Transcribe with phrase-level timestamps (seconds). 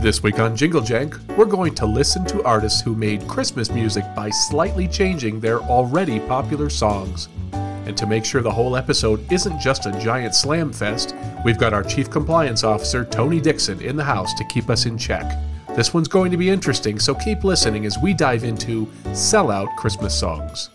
[0.00, 4.04] This week on Jingle Jank, we're going to listen to artists who made Christmas music
[4.14, 7.28] by slightly changing their already popular songs.
[7.52, 11.72] And to make sure the whole episode isn't just a giant slam fest, we've got
[11.72, 15.36] our Chief Compliance Officer, Tony Dixon, in the house to keep us in check.
[15.74, 20.16] This one's going to be interesting, so keep listening as we dive into sellout Christmas
[20.16, 20.70] songs.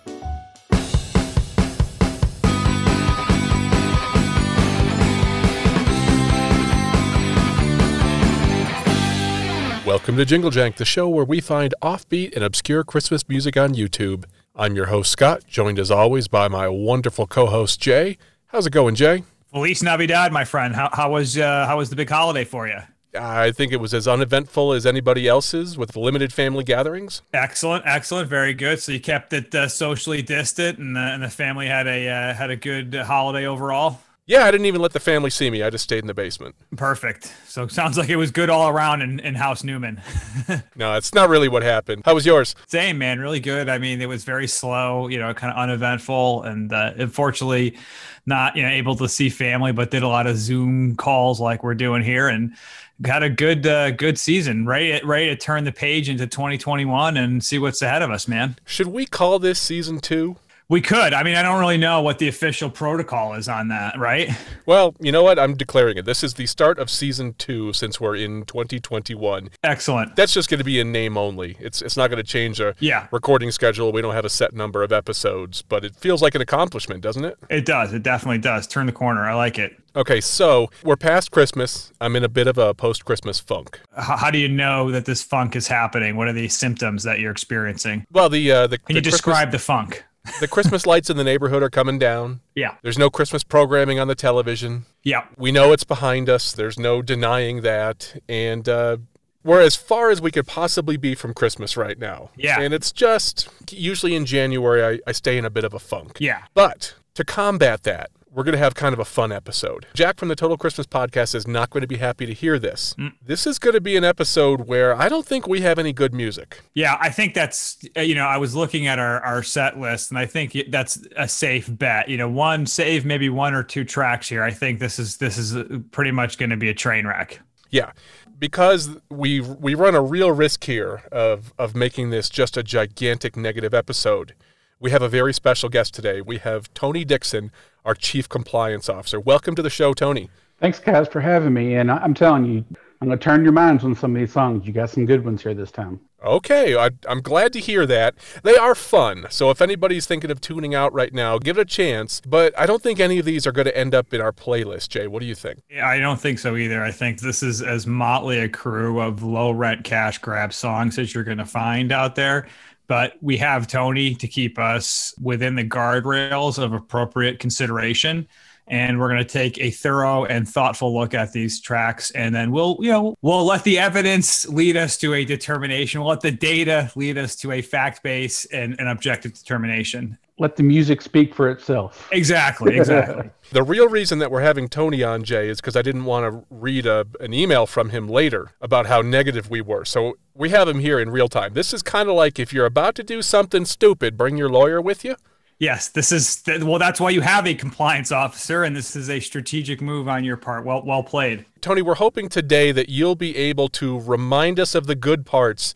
[9.94, 13.76] Welcome to Jingle Jank, the show where we find offbeat and obscure Christmas music on
[13.76, 14.26] YouTube.
[14.56, 18.18] I'm your host, Scott, joined as always by my wonderful co host, Jay.
[18.48, 19.24] How's it going, Jay?
[19.52, 20.74] Feliz Navidad, my friend.
[20.74, 22.80] How, how was uh, how was the big holiday for you?
[23.14, 27.22] I think it was as uneventful as anybody else's with limited family gatherings.
[27.32, 28.80] Excellent, excellent, very good.
[28.80, 32.34] So you kept it uh, socially distant, and, uh, and the family had a uh,
[32.34, 34.00] had a good holiday overall.
[34.26, 35.63] Yeah, I didn't even let the family see me.
[35.63, 36.55] I just stayed in the basement.
[36.77, 37.34] Perfect.
[37.45, 40.02] So sounds like it was good all around in, in House Newman.
[40.77, 42.04] no, it's not really what happened.
[42.05, 42.55] How was yours?
[42.68, 43.20] Same, man.
[43.20, 43.68] Really good.
[43.68, 46.44] I mean, it was very slow, you know, kind of uneventful.
[46.44, 47.77] And uh, unfortunately,
[48.26, 51.62] not, you know, able to see family, but did a lot of Zoom calls like
[51.62, 52.55] we're doing here and
[53.01, 54.66] got a good, uh, good season.
[54.66, 58.55] Ready, ready to turn the page into 2021 and see what's ahead of us, man.
[58.66, 60.38] Should we call this season two?
[60.74, 61.13] We could.
[61.13, 64.31] I mean, I don't really know what the official protocol is on that, right?
[64.66, 65.38] Well, you know what?
[65.38, 66.06] I'm declaring it.
[66.06, 69.50] This is the start of season two since we're in 2021.
[69.62, 70.16] Excellent.
[70.16, 71.57] That's just going to be in name only.
[71.59, 73.07] It's it's not going to change our yeah.
[73.12, 73.91] recording schedule.
[73.91, 77.25] We don't have a set number of episodes, but it feels like an accomplishment, doesn't
[77.25, 77.38] it?
[77.51, 77.94] It does.
[77.94, 78.66] It definitely does.
[78.66, 79.22] Turn the corner.
[79.29, 79.79] I like it.
[79.96, 81.91] Okay, so we're past Christmas.
[82.01, 83.79] I'm in a bit of a post Christmas funk.
[83.96, 86.16] How, do you know that this funk is happening?
[86.16, 88.06] What are the symptoms that you're experiencing?
[88.12, 90.03] Well, the uh, the can the you describe the funk?
[90.40, 92.40] The Christmas lights in the neighborhood are coming down.
[92.56, 92.75] Yeah.
[92.81, 94.85] There's no Christmas programming on the television.
[95.03, 95.25] Yeah.
[95.38, 96.53] We know it's behind us.
[96.53, 98.22] There's no denying that.
[98.29, 98.97] And uh,
[99.44, 102.29] we're as far as we could possibly be from Christmas right now.
[102.38, 102.62] Yeah.
[102.62, 106.17] And it's just usually in January, I, I stay in a bit of a funk.
[106.19, 106.44] Yeah.
[106.53, 109.85] But to combat that, we're going to have kind of a fun episode.
[109.94, 112.95] Jack from the Total Christmas Podcast is not going to be happy to hear this.
[112.97, 113.13] Mm.
[113.23, 116.13] This is going to be an episode where I don't think we have any good
[116.13, 116.61] music.
[116.73, 120.09] Yeah, I think that's, uh, you know, I was looking at our, our set list
[120.09, 122.09] and I think that's a safe bet.
[122.09, 124.43] You know, one save maybe one or two tracks here.
[124.43, 127.39] I think this is this is uh, pretty much going to be a train wreck.
[127.69, 127.91] Yeah.
[128.39, 133.38] Because we we run a real risk here of of making this just a gigantic
[133.38, 134.33] negative episode.
[134.79, 136.19] We have a very special guest today.
[136.19, 137.51] We have Tony Dixon
[137.85, 139.19] our Chief Compliance Officer.
[139.19, 140.29] Welcome to the show, Tony.
[140.59, 141.75] Thanks, Kaz, for having me.
[141.75, 142.66] And I'm telling you,
[143.01, 144.66] I'm going to turn your minds on some of these songs.
[144.66, 145.99] You got some good ones here this time.
[146.23, 148.16] Okay, I, am glad to hear that.
[148.43, 149.25] They are fun.
[149.29, 152.22] So if anybody's thinking of tuning out right now, give it a chance.
[152.25, 154.88] But I don't think any of these are going to end up in our playlist,
[154.88, 155.07] Jay.
[155.07, 155.63] What do you think?
[155.69, 156.81] Yeah, I don't think so either.
[156.81, 161.13] I think this is as motley a crew of low rent cash grab songs as
[161.13, 162.47] you're going to find out there
[162.88, 168.27] but we have Tony to keep us within the guardrails of appropriate consideration.
[168.66, 172.11] And we're going to take a thorough and thoughtful look at these tracks.
[172.11, 175.99] And then we'll, you know, we'll let the evidence lead us to a determination.
[175.99, 180.55] We'll let the data lead us to a fact base and an objective determination let
[180.55, 182.09] the music speak for itself.
[182.11, 183.29] Exactly, exactly.
[183.51, 186.45] the real reason that we're having Tony on, Jay, is because I didn't want to
[186.49, 189.85] read a, an email from him later about how negative we were.
[189.85, 191.53] So we have him here in real time.
[191.53, 194.81] This is kind of like if you're about to do something stupid, bring your lawyer
[194.81, 195.16] with you.
[195.59, 196.79] Yes, this is well.
[196.79, 200.35] That's why you have a compliance officer, and this is a strategic move on your
[200.35, 200.66] part.
[200.66, 201.81] Well, well played, Tony.
[201.81, 205.73] We're hoping today that you'll be able to remind us of the good parts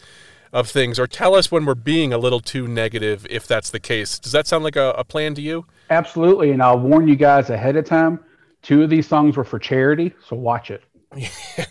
[0.57, 3.79] of things or tell us when we're being a little too negative if that's the
[3.79, 4.17] case.
[4.17, 5.67] Does that sound like a, a plan to you?
[5.91, 6.49] Absolutely.
[6.49, 8.19] And I'll warn you guys ahead of time.
[8.63, 10.83] Two of these songs were for charity, so watch it.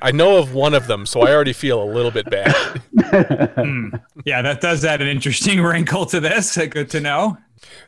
[0.00, 2.54] I know of one of them, so I already feel a little bit bad.
[2.94, 4.00] mm.
[4.24, 6.56] Yeah, that does add an interesting wrinkle to this.
[6.56, 7.38] Good to know.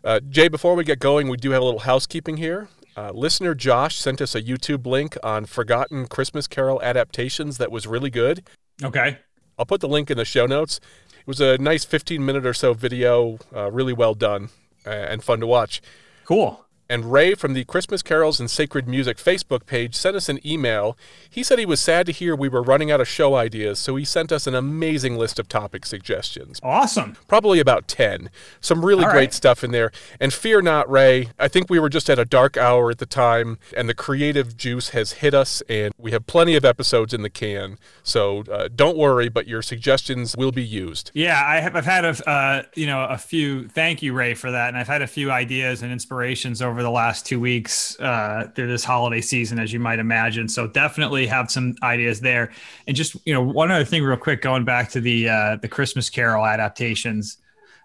[0.03, 2.69] Uh, Jay, before we get going, we do have a little housekeeping here.
[2.97, 7.86] Uh, listener Josh sent us a YouTube link on Forgotten Christmas Carol adaptations that was
[7.86, 8.42] really good.
[8.83, 9.19] Okay.
[9.60, 10.80] I'll put the link in the show notes.
[11.18, 14.48] It was a nice 15 minute or so video, uh, really well done
[14.86, 15.83] and fun to watch.
[16.24, 16.65] Cool.
[16.91, 20.98] And Ray from the Christmas Carols and Sacred Music Facebook page sent us an email.
[21.31, 23.95] He said he was sad to hear we were running out of show ideas, so
[23.95, 26.59] he sent us an amazing list of topic suggestions.
[26.65, 27.16] Awesome.
[27.28, 28.28] Probably about 10.
[28.60, 29.33] Some really All great right.
[29.33, 29.92] stuff in there.
[30.19, 33.07] And fear not, Ray, I think we were just at a dark hour at the
[33.07, 37.22] time, and the creative juice has hit us, and we have plenty of episodes in
[37.22, 37.78] the can.
[38.03, 41.13] So uh, don't worry, but your suggestions will be used.
[41.15, 44.51] Yeah, I have, I've had a, uh, you know, a few, thank you, Ray, for
[44.51, 44.66] that.
[44.66, 48.50] And I've had a few ideas and inspirations over over the last two weeks uh,
[48.54, 50.48] through this holiday season, as you might imagine.
[50.48, 52.53] So definitely have some ideas there.
[52.86, 55.68] And just you know, one other thing, real quick, going back to the uh, the
[55.68, 57.36] Christmas Carol adaptations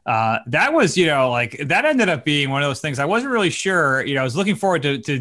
[0.06, 3.00] uh, that was, you know, like that ended up being one of those things.
[3.00, 4.06] I wasn't really sure.
[4.06, 5.20] You know, I was looking forward to, to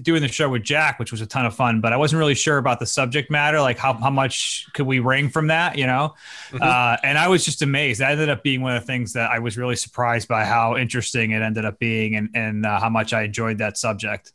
[0.00, 2.36] doing the show with Jack, which was a ton of fun, but I wasn't really
[2.36, 3.60] sure about the subject matter.
[3.60, 6.14] Like, how, how much could we wring from that, you know?
[6.50, 6.62] Mm-hmm.
[6.62, 8.00] Uh, and I was just amazed.
[8.00, 10.76] That ended up being one of the things that I was really surprised by how
[10.76, 14.32] interesting it ended up being and, and uh, how much I enjoyed that subject.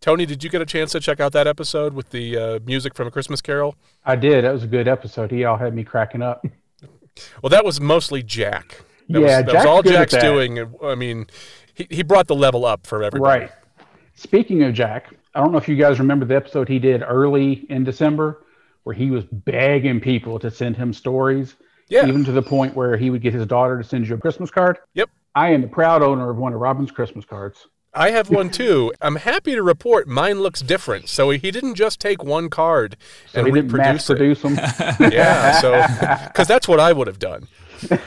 [0.00, 2.94] Tony, did you get a chance to check out that episode with the uh, music
[2.94, 3.76] from A Christmas Carol?
[4.04, 4.44] I did.
[4.44, 5.30] That was a good episode.
[5.30, 6.44] He all had me cracking up.
[7.42, 8.82] Well, that was mostly Jack.
[9.08, 10.74] That yeah, was, that was all Jack's doing.
[10.82, 11.26] I mean,
[11.74, 13.44] he, he brought the level up for everybody.
[13.44, 13.52] Right.
[14.14, 17.66] Speaking of Jack, I don't know if you guys remember the episode he did early
[17.68, 18.42] in December
[18.84, 21.56] where he was begging people to send him stories.
[21.88, 22.06] Yeah.
[22.06, 24.50] Even to the point where he would get his daughter to send you a Christmas
[24.50, 24.78] card.
[24.94, 25.10] Yep.
[25.34, 27.68] I am the proud owner of one of Robin's Christmas cards.
[27.96, 28.92] I have one too.
[29.00, 31.08] I'm happy to report mine looks different.
[31.08, 32.96] So he didn't just take one card
[33.30, 34.18] so and he reproduce it.
[34.18, 34.54] them.
[35.12, 37.48] yeah, so because that's what I would have done.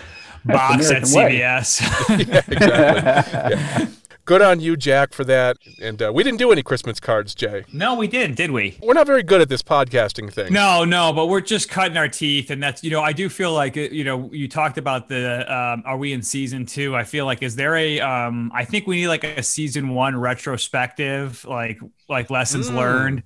[0.45, 1.39] box at American way.
[1.39, 1.81] CVS.
[2.09, 3.57] yeah, exactly.
[3.88, 3.88] Yeah.
[4.25, 5.57] Good on you, Jack, for that.
[5.81, 7.65] And uh, we didn't do any Christmas cards, Jay.
[7.74, 8.77] no, we didn't, did we?
[8.80, 10.53] We're not very good at this podcasting thing.
[10.53, 13.53] No, no, but we're just cutting our teeth, and that's you know I do feel
[13.53, 16.95] like uh, you know you talked about the um, are we in season two?
[16.95, 20.15] I feel like is there a um I think we need like a season one
[20.15, 22.75] retrospective like like lessons Mm.
[22.75, 23.24] learned.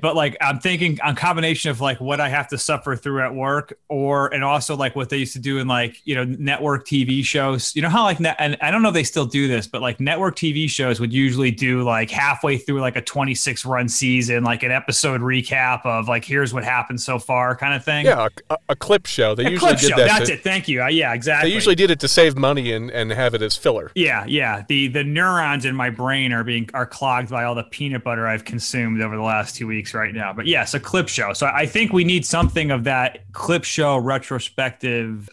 [0.00, 3.34] But like I'm thinking on combination of like what I have to suffer through at
[3.34, 6.86] work, or and also like what they used to do in like you know network
[6.86, 7.74] TV shows.
[7.74, 9.98] You know how like and I don't know if they still do this, but like
[9.98, 14.62] network TV shows would usually do like halfway through like a 26 run season, like
[14.62, 18.06] an episode recap of like here's what happened so far, kind of thing.
[18.06, 19.34] Yeah, a, a clip show.
[19.34, 19.96] They A usually clip did show.
[19.96, 20.06] that.
[20.06, 20.44] That's to- it.
[20.44, 20.84] Thank you.
[20.84, 21.50] Uh, yeah, exactly.
[21.50, 23.90] They usually did it to save money and, and have it as filler.
[23.96, 24.62] Yeah, yeah.
[24.68, 28.28] The the neurons in my brain are being are clogged by all the peanut butter
[28.28, 30.32] I've consumed over the last two weeks right now.
[30.32, 31.32] But yes, a clip show.
[31.32, 35.28] So I think we need something of that clip show retrospective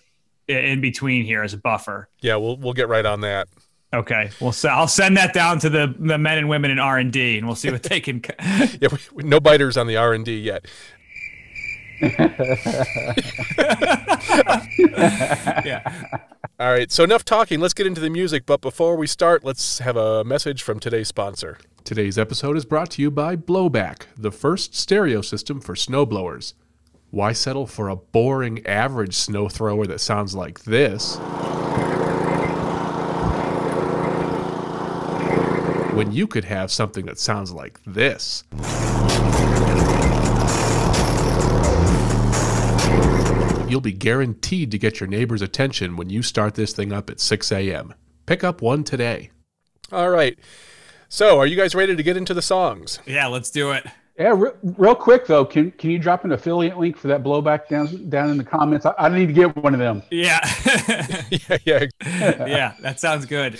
[0.47, 2.09] in between here as a buffer.
[2.21, 3.47] Yeah, we'll we'll get right on that.
[3.93, 6.97] Okay, well, so I'll send that down to the the men and women in R
[6.97, 8.21] and D, and we'll see what they can.
[8.81, 10.65] Yeah, we, we- no biters on the R and D yet.
[15.65, 15.81] yeah.
[16.59, 17.59] All right, so enough talking.
[17.59, 18.45] Let's get into the music.
[18.45, 21.57] But before we start, let's have a message from today's sponsor.
[21.87, 26.53] Today's episode is brought to you by Blowback, the first stereo system for snowblowers.
[27.11, 31.15] Why settle for a boring average snow thrower that sounds like this?
[35.95, 38.43] When you could have something that sounds like this.
[43.69, 47.21] You'll be guaranteed to get your neighbor's attention when you start this thing up at
[47.21, 47.93] 6 a.m.
[48.25, 49.31] Pick up one today.
[49.93, 50.37] All right.
[51.09, 52.99] So, are you guys ready to get into the songs?
[53.05, 53.85] Yeah, let's do it.
[54.19, 57.67] Yeah, re- real quick though, can can you drop an affiliate link for that blowback
[57.69, 58.83] down down in the comments?
[58.85, 60.01] I, I need to get one of them.
[60.11, 60.39] Yeah.
[61.29, 61.85] yeah, yeah.
[62.47, 63.59] yeah, that sounds good.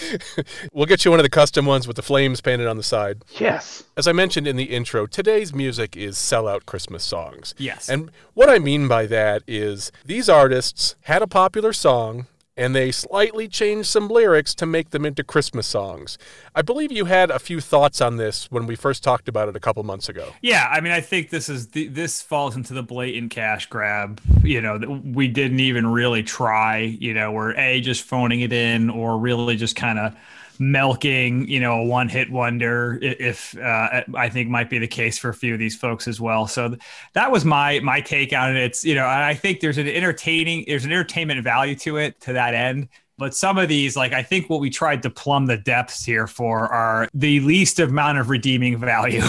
[0.74, 3.24] We'll get you one of the custom ones with the flames painted on the side.
[3.40, 3.84] Yes.
[3.96, 7.54] As I mentioned in the intro, today's music is sellout Christmas songs.
[7.60, 7.88] Yes.
[7.88, 12.26] And what I mean by that is these artists had a popular song
[12.58, 16.18] and they slightly changed some lyrics to make them into Christmas songs.
[16.56, 19.56] I believe you had a few thoughts on this when we first talked about it
[19.56, 20.32] a couple months ago.
[20.42, 24.20] Yeah, I mean, I think this is the, this falls into the blatant cash grab.
[24.44, 26.80] You know, we didn't even really try.
[26.80, 30.16] You know, we're a just phoning it in, or really just kind of
[30.60, 31.48] milking.
[31.48, 33.00] You know, a one hit wonder.
[33.02, 36.20] If uh, I think might be the case for a few of these folks as
[36.20, 36.48] well.
[36.48, 36.82] So th-
[37.14, 38.64] that was my my take on it.
[38.64, 42.34] It's you know, I think there's an entertaining, there's an entertainment value to it to
[42.34, 42.90] that end.
[43.20, 46.28] But some of these, like I think what we tried to plumb the depths here
[46.28, 49.24] for are the least amount of redeeming value.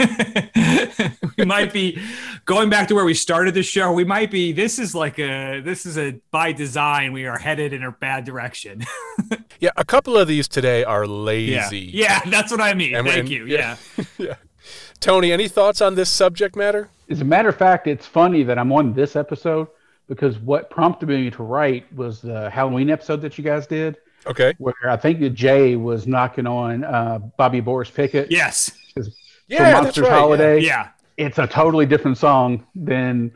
[1.38, 2.00] we might be
[2.46, 3.92] going back to where we started the show.
[3.92, 7.72] We might be, this is like a, this is a by design, we are headed
[7.72, 8.84] in a bad direction.
[9.60, 11.10] Yeah, a couple of these today are yeah.
[11.10, 11.90] lazy.
[11.92, 12.94] Yeah, that's what I mean.
[12.94, 13.46] And- Thank and- you.
[13.46, 13.76] yeah.
[13.96, 14.04] Yeah.
[14.18, 14.34] yeah.
[15.00, 16.90] Tony, any thoughts on this subject matter?
[17.10, 19.66] As a matter of fact, it's funny that I'm on this episode
[20.08, 23.96] because what prompted me to write was the Halloween episode that you guys did,
[24.26, 24.54] Okay.
[24.58, 28.70] where I think that Jay was knocking on uh, Bobby Boris Pickett Yes.
[28.94, 29.02] for
[29.46, 30.12] Yeah, that's Monsters right.
[30.18, 30.60] Holiday.
[30.60, 30.88] Yeah.
[31.16, 33.32] It's a totally different song than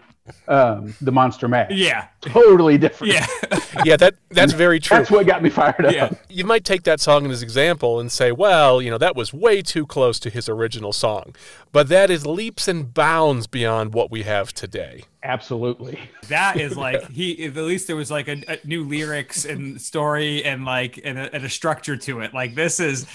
[0.49, 1.71] um, the Monster Mash.
[1.73, 3.12] Yeah, totally different.
[3.14, 3.26] yeah,
[3.85, 4.97] Yeah, that that's very true.
[4.99, 5.93] That's what got me fired up.
[5.93, 6.11] yeah.
[6.29, 9.33] you might take that song as an example and say, well, you know, that was
[9.33, 11.35] way too close to his original song.
[11.73, 15.05] But that is leaps and bounds beyond what we have today.
[15.25, 15.99] Absolutely.
[16.29, 17.45] That is like he.
[17.45, 21.35] At least there was like a, a new lyrics and story and like and a,
[21.35, 22.35] and a structure to it.
[22.35, 23.07] Like this is.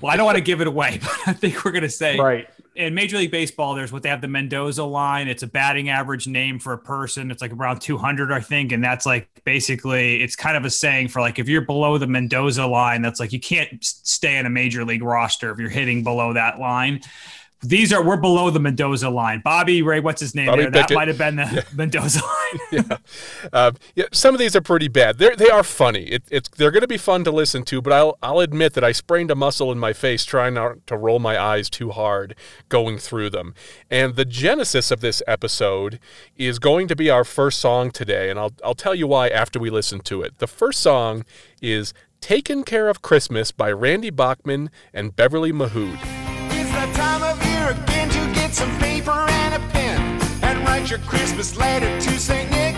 [0.00, 2.48] Well, I don't want to give it away, but I think we're gonna say Right.
[2.76, 5.28] In Major League Baseball, there's what they have the Mendoza line.
[5.28, 7.30] It's a batting average name for a person.
[7.30, 8.72] It's like around 200, I think.
[8.72, 12.06] And that's like basically, it's kind of a saying for like if you're below the
[12.06, 16.04] Mendoza line, that's like you can't stay in a major league roster if you're hitting
[16.04, 17.00] below that line.
[17.68, 19.40] These are we're below the Mendoza line.
[19.44, 20.70] Bobby Ray, what's his name Bobby there?
[20.70, 22.84] That might have been the Mendoza line.
[23.52, 25.18] Uh, yeah, some of these are pretty bad.
[25.18, 26.04] They're, they are funny.
[26.04, 28.84] It, it's they're going to be fun to listen to, but I'll I'll admit that
[28.84, 32.34] I sprained a muscle in my face trying not to roll my eyes too hard
[32.68, 33.54] going through them.
[33.90, 35.98] And the genesis of this episode
[36.36, 39.58] is going to be our first song today, and I'll I'll tell you why after
[39.58, 40.38] we listen to it.
[40.38, 41.24] The first song
[41.62, 45.98] is "Taken Care of Christmas" by Randy Bachman and Beverly Mahood.
[48.56, 50.00] Some paper and a pen
[50.42, 52.50] and write your Christmas letter to St.
[52.50, 52.74] Nick.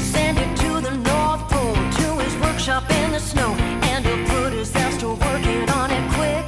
[0.00, 3.52] Send it to the North Pole, to his workshop in the snow,
[3.92, 6.44] and he'll put his ass to working on it quick.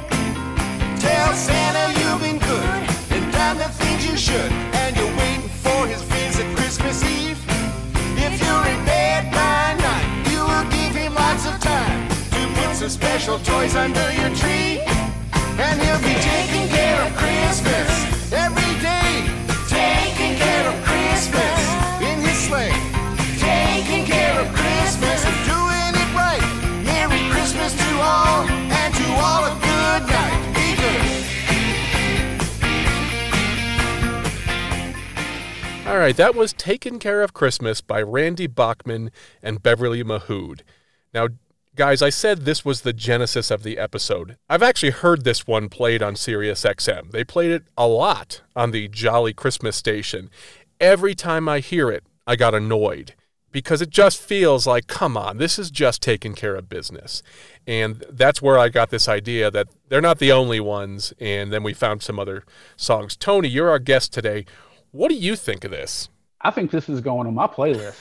[0.99, 2.79] Tell Santa you've been good
[3.13, 7.37] and done the things you should, and you're waiting for his visit Christmas Eve.
[8.17, 12.75] If you're in bed by night, you will give him lots of time to put
[12.77, 14.81] some special toys under your tree,
[15.61, 18.12] and he'll be taking care of Christmas
[35.93, 39.11] All right, that was Taken Care of Christmas by Randy Bachman
[39.43, 40.61] and Beverly Mahood.
[41.13, 41.27] Now,
[41.75, 44.35] guys, I said this was the genesis of the episode.
[44.49, 47.11] I've actually heard this one played on Sirius XM.
[47.11, 50.31] They played it a lot on the Jolly Christmas station.
[50.79, 53.13] Every time I hear it, I got annoyed
[53.51, 57.21] because it just feels like, come on, this is just taking care of business.
[57.67, 61.13] And that's where I got this idea that they're not the only ones.
[61.19, 62.45] And then we found some other
[62.75, 63.15] songs.
[63.15, 64.47] Tony, you're our guest today.
[64.93, 66.07] What do you think of this?
[66.39, 67.99] I think this is going on my playlist.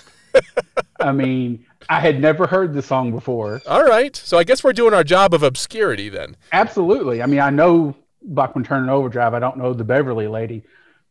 [1.01, 3.63] I mean, I had never heard the song before.
[3.67, 4.15] All right.
[4.15, 6.37] So I guess we're doing our job of obscurity then.
[6.53, 7.23] Absolutely.
[7.23, 9.33] I mean, I know Bachman Turner Overdrive.
[9.33, 10.65] I don't know the Beverly Lady.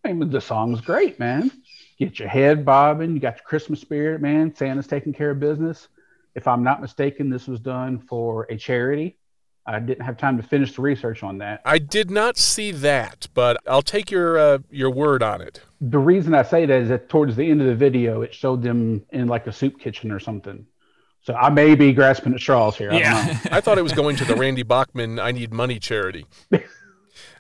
[0.06, 1.50] I mean, the song's great, man.
[1.98, 3.16] Get your head bobbing.
[3.16, 4.54] You got your Christmas spirit, man.
[4.56, 5.88] Santa's taking care of business.
[6.36, 9.18] If I'm not mistaken, this was done for a charity.
[9.66, 11.62] I didn't have time to finish the research on that.
[11.66, 15.62] I did not see that, but I'll take your uh, your word on it.
[15.82, 18.62] The reason I say that is that towards the end of the video, it showed
[18.62, 20.66] them in like a soup kitchen or something.
[21.24, 22.92] So I may be grasping at straws here.
[22.92, 23.08] I don't know.
[23.08, 23.40] Yeah.
[23.52, 26.26] I thought it was going to the Randy Bachman I Need Money charity.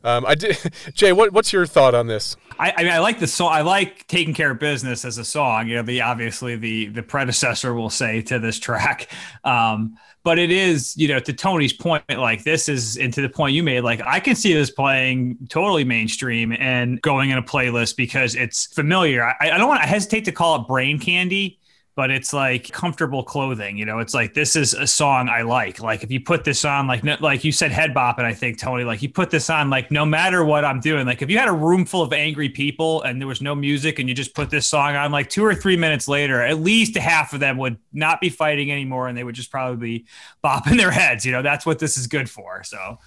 [0.04, 0.58] Um, I did.
[0.94, 2.36] Jay, what, what's your thought on this?
[2.60, 3.52] I, I mean, I like the song.
[3.52, 5.68] I like "Taking Care of Business" as a song.
[5.68, 9.10] You know, the obviously the the predecessor will say to this track,
[9.44, 12.04] um, but it is you know to Tony's point.
[12.10, 15.38] Like this is, and to the point you made, like I can see this playing
[15.50, 19.24] totally mainstream and going in a playlist because it's familiar.
[19.24, 19.82] I, I don't want.
[19.82, 21.60] to hesitate to call it brain candy.
[21.94, 24.00] But it's like comfortable clothing, you know.
[24.00, 25.82] It's like this is a song I like.
[25.82, 28.58] Like if you put this on, like like you said, head bop, and I think
[28.58, 31.38] Tony, like you put this on, like no matter what I'm doing, like if you
[31.38, 34.34] had a room full of angry people and there was no music and you just
[34.34, 37.58] put this song on, like two or three minutes later, at least half of them
[37.58, 40.06] would not be fighting anymore and they would just probably be
[40.44, 41.26] bopping their heads.
[41.26, 42.64] You know, that's what this is good for.
[42.64, 43.00] So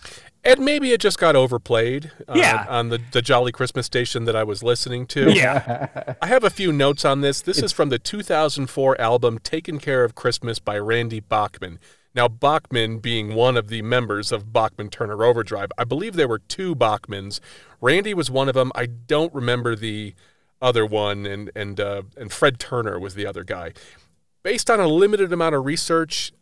[0.47, 2.67] And maybe it just got overplayed uh, Yeah.
[2.69, 5.33] on the, the Jolly Christmas station that I was listening to.
[5.33, 7.41] yeah, I have a few notes on this.
[7.41, 11.79] This is from the 2004 album Taken Care of Christmas by Randy Bachman.
[12.15, 15.71] Now, Bachman being one of the members of Bachman Turner Overdrive.
[15.79, 17.41] I believe there were two Bachmans.
[17.81, 18.71] Randy was one of them.
[18.75, 20.15] I don't remember the
[20.63, 23.73] other one, and, and, uh, and Fred Turner was the other guy.
[24.43, 26.33] Based on a limited amount of research,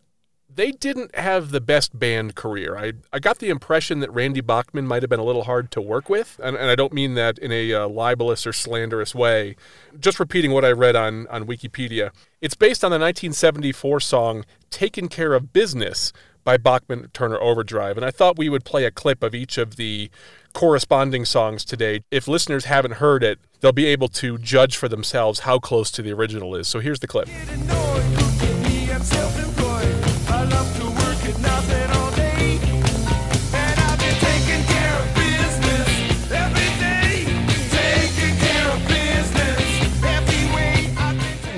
[0.55, 2.77] they didn't have the best band career.
[2.77, 5.81] I, I got the impression that Randy Bachman might have been a little hard to
[5.81, 9.55] work with, and, and I don't mean that in a uh, libelous or slanderous way.
[9.99, 12.11] Just repeating what I read on, on Wikipedia.
[12.41, 18.05] It's based on the 1974 song Taken Care of Business by Bachman Turner Overdrive, and
[18.05, 20.11] I thought we would play a clip of each of the
[20.53, 22.03] corresponding songs today.
[22.11, 26.01] If listeners haven't heard it, they'll be able to judge for themselves how close to
[26.01, 26.67] the original is.
[26.67, 27.29] So here's the clip.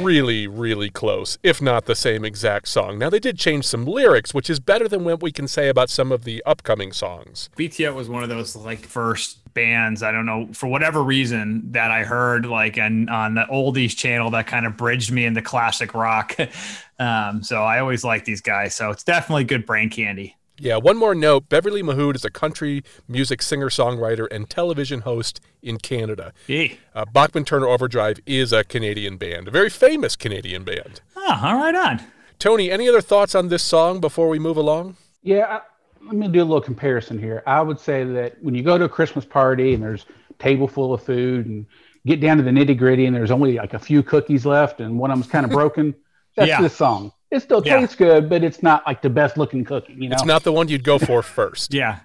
[0.05, 2.99] Really, really close, if not the same exact song.
[2.99, 5.89] Now, they did change some lyrics, which is better than what we can say about
[5.89, 7.49] some of the upcoming songs.
[7.57, 11.89] BTO was one of those like first bands I don't know for whatever reason that
[11.89, 15.95] I heard like and on the oldies channel that kind of bridged me into classic
[15.95, 16.37] rock.
[16.99, 18.75] um, so I always like these guys.
[18.75, 20.35] So it's definitely good brain candy.
[20.57, 25.41] Yeah, one more note Beverly Mahood is a country music singer songwriter and television host
[25.61, 26.31] in Canada.
[26.47, 26.79] Yee.
[26.93, 31.01] Uh, Bachman Turner Overdrive is a Canadian band, a very famous Canadian band.
[31.15, 32.01] Oh, all right on.
[32.39, 34.95] Tony, any other thoughts on this song before we move along?
[35.23, 35.61] Yeah, I,
[36.05, 37.43] let me do a little comparison here.
[37.47, 40.67] I would say that when you go to a Christmas party and there's a table
[40.67, 41.65] full of food and
[42.05, 44.97] get down to the nitty gritty and there's only like a few cookies left and
[44.99, 45.95] one of them's kind of broken,
[46.35, 46.61] that's Yeah.
[46.61, 47.11] this song.
[47.31, 47.79] It still Yeah.
[47.79, 50.13] tastes good, but it's not like the best looking cookie, you know?
[50.13, 51.73] It's not the one you'd go for first.
[51.73, 51.99] Yeah.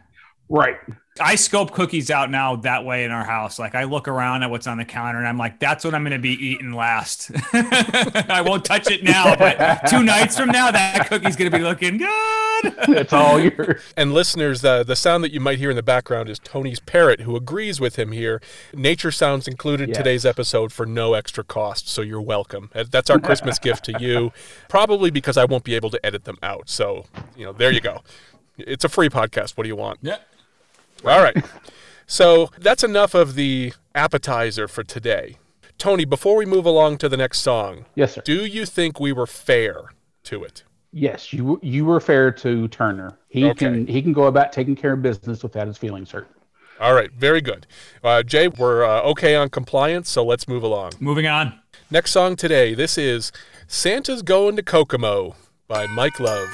[0.51, 0.77] Right.
[1.19, 3.59] I scope cookies out now that way in our house.
[3.59, 6.03] Like I look around at what's on the counter and I'm like, that's what I'm
[6.03, 7.31] going to be eating last.
[7.53, 11.63] I won't touch it now, but two nights from now, that cookie's going to be
[11.63, 12.11] looking good.
[12.89, 13.81] It's all yours.
[13.97, 17.21] And listeners, the, the sound that you might hear in the background is Tony's parrot,
[17.23, 18.43] who agrees with him here.
[18.75, 19.97] Nature sounds included in Yes.
[19.99, 22.69] today's episode for no extra cost, so you're welcome.
[22.75, 24.31] Uh, That's our Christmas gift to you,
[24.69, 26.69] probably because I won't be able to edit them out.
[26.69, 28.03] So, you know, there you go.
[28.59, 29.57] It's a free podcast.
[29.57, 30.01] What do you want?
[30.03, 30.19] Yeah.
[31.05, 31.37] All right.
[32.07, 35.37] So that's enough of the appetizer for today.
[35.79, 38.23] Tony, before we move along to the next song, Yes, sir.
[38.25, 39.91] do you think we were fair
[40.25, 40.65] to it?
[40.93, 43.17] Yes, you you were fair to Turner.
[43.29, 43.55] He Okay.
[43.67, 46.27] can he can go about taking care of business without his feelings hurt.
[46.81, 47.69] All right, very good.
[48.03, 50.95] Uh, Jay, we're uh, okay on compliance, so let's move along.
[50.99, 51.61] Moving on.
[51.93, 53.31] Next song today, this is
[53.69, 55.37] Santa's Going to Kokomo
[55.69, 56.49] by Mike Love.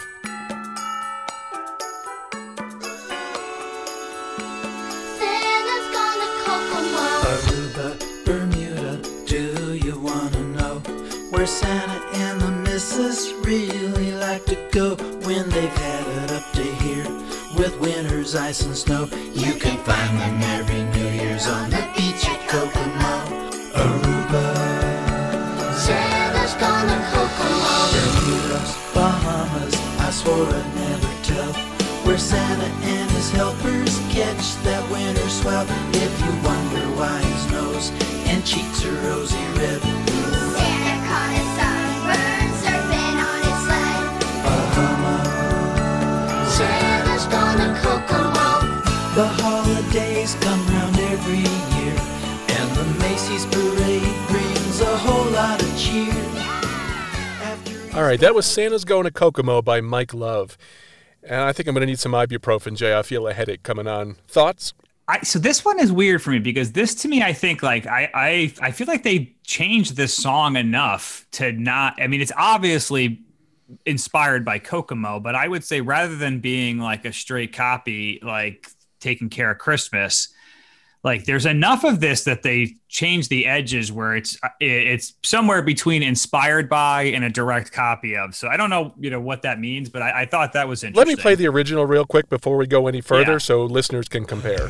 [8.27, 10.81] Bermuda, do you wanna know
[11.31, 16.65] where Santa and the missus really like to go when they've had it up to
[16.83, 17.07] here
[17.57, 19.09] with winter's ice and snow?
[19.33, 23.15] You can find them every New Year's on the beach at Kokomo.
[23.79, 24.47] Aruba,
[25.87, 27.75] Santa's gonna Kokomo.
[27.95, 31.53] Bermudas, Bahamas, I swore I'd never tell
[32.03, 35.65] where Santa and his helpers catch that winter swell.
[35.93, 38.16] If you wonder why his nose
[38.47, 44.23] cheeks are rosy red, Santa caught his sunburn surfing on his sled.
[44.47, 44.87] Uh-huh.
[46.55, 48.49] Santa's gonna Kokomo.
[49.17, 51.97] the holidays come round every year,
[52.57, 56.15] and the Macy's parade brings a whole lot of cheer.
[57.43, 60.57] After All right, that was Santa's Going to Kokomo by Mike Love.
[61.25, 62.97] And I think I'm going to need some ibuprofen, Jay.
[62.97, 64.15] I feel a headache coming on.
[64.29, 64.73] Thoughts?
[65.09, 67.87] I, so this one is weird for me because this to me, I think like
[67.87, 72.01] I, I I feel like they changed this song enough to not.
[72.01, 73.23] I mean, it's obviously
[73.85, 78.69] inspired by Kokomo, but I would say rather than being like a straight copy, like
[79.01, 80.29] taking care of Christmas,
[81.07, 85.63] like there's enough of this that they change the edges where it's uh, it's somewhere
[85.63, 88.35] between inspired by and a direct copy of.
[88.35, 90.83] So I don't know, you know, what that means, but I, I thought that was
[90.83, 91.09] interesting.
[91.09, 93.39] Let me play the original real quick before we go any further Yeah.
[93.39, 94.69] so listeners can compare.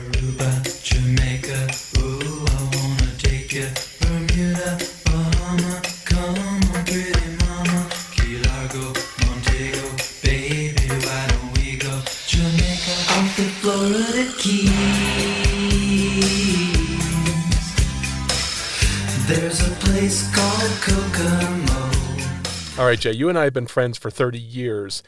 [22.87, 25.03] All right, Jay, you and I have been friends for 30 years,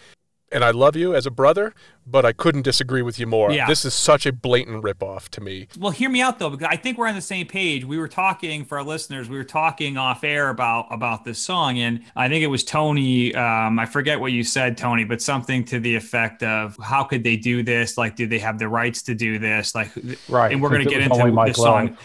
[0.50, 1.72] and I love you as a brother,
[2.04, 3.52] but I couldn't disagree with you more.
[3.52, 3.68] Yeah.
[3.68, 5.68] This is such a blatant ripoff to me.
[5.78, 7.84] Well, hear me out though, because I think we're on the same page.
[7.84, 9.28] We were talking for our listeners.
[9.28, 13.32] We were talking off air about about this song, and I think it was Tony.
[13.36, 17.22] Um, I forget what you said, Tony, but something to the effect of, "How could
[17.22, 17.96] they do this?
[17.96, 19.76] Like, do they have the rights to do this?
[19.76, 19.92] Like,
[20.28, 21.96] Right, And we're going to get into this song.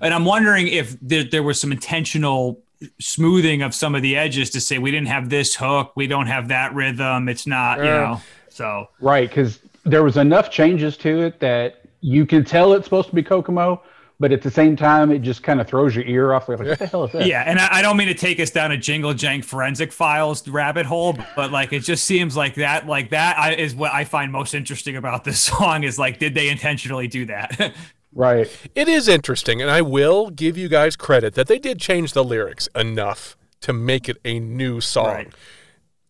[0.00, 2.64] And I'm wondering if there, there was some intentional
[2.98, 6.26] smoothing of some of the edges to say we didn't have this hook, we don't
[6.26, 7.28] have that rhythm.
[7.28, 7.92] It's not, you Yeah.
[8.00, 8.20] know.
[8.48, 13.08] So Right, because there was enough changes to it that you can tell it's supposed
[13.10, 13.82] to be Kokomo,
[14.18, 16.48] but at the same time, it just kind of throws your ear off.
[16.48, 17.26] Like, what the hell is that?
[17.26, 20.46] Yeah, and I, I don't mean to take us down a jingle jank forensic files
[20.46, 24.04] rabbit hole, but like it just seems like that, like that I, is what I
[24.04, 27.72] find most interesting about this song is like, did they intentionally do that?
[28.12, 28.50] Right.
[28.74, 32.24] It is interesting, and I will give you guys credit that they did change the
[32.24, 35.06] lyrics enough to make it a new song.
[35.06, 35.34] Right.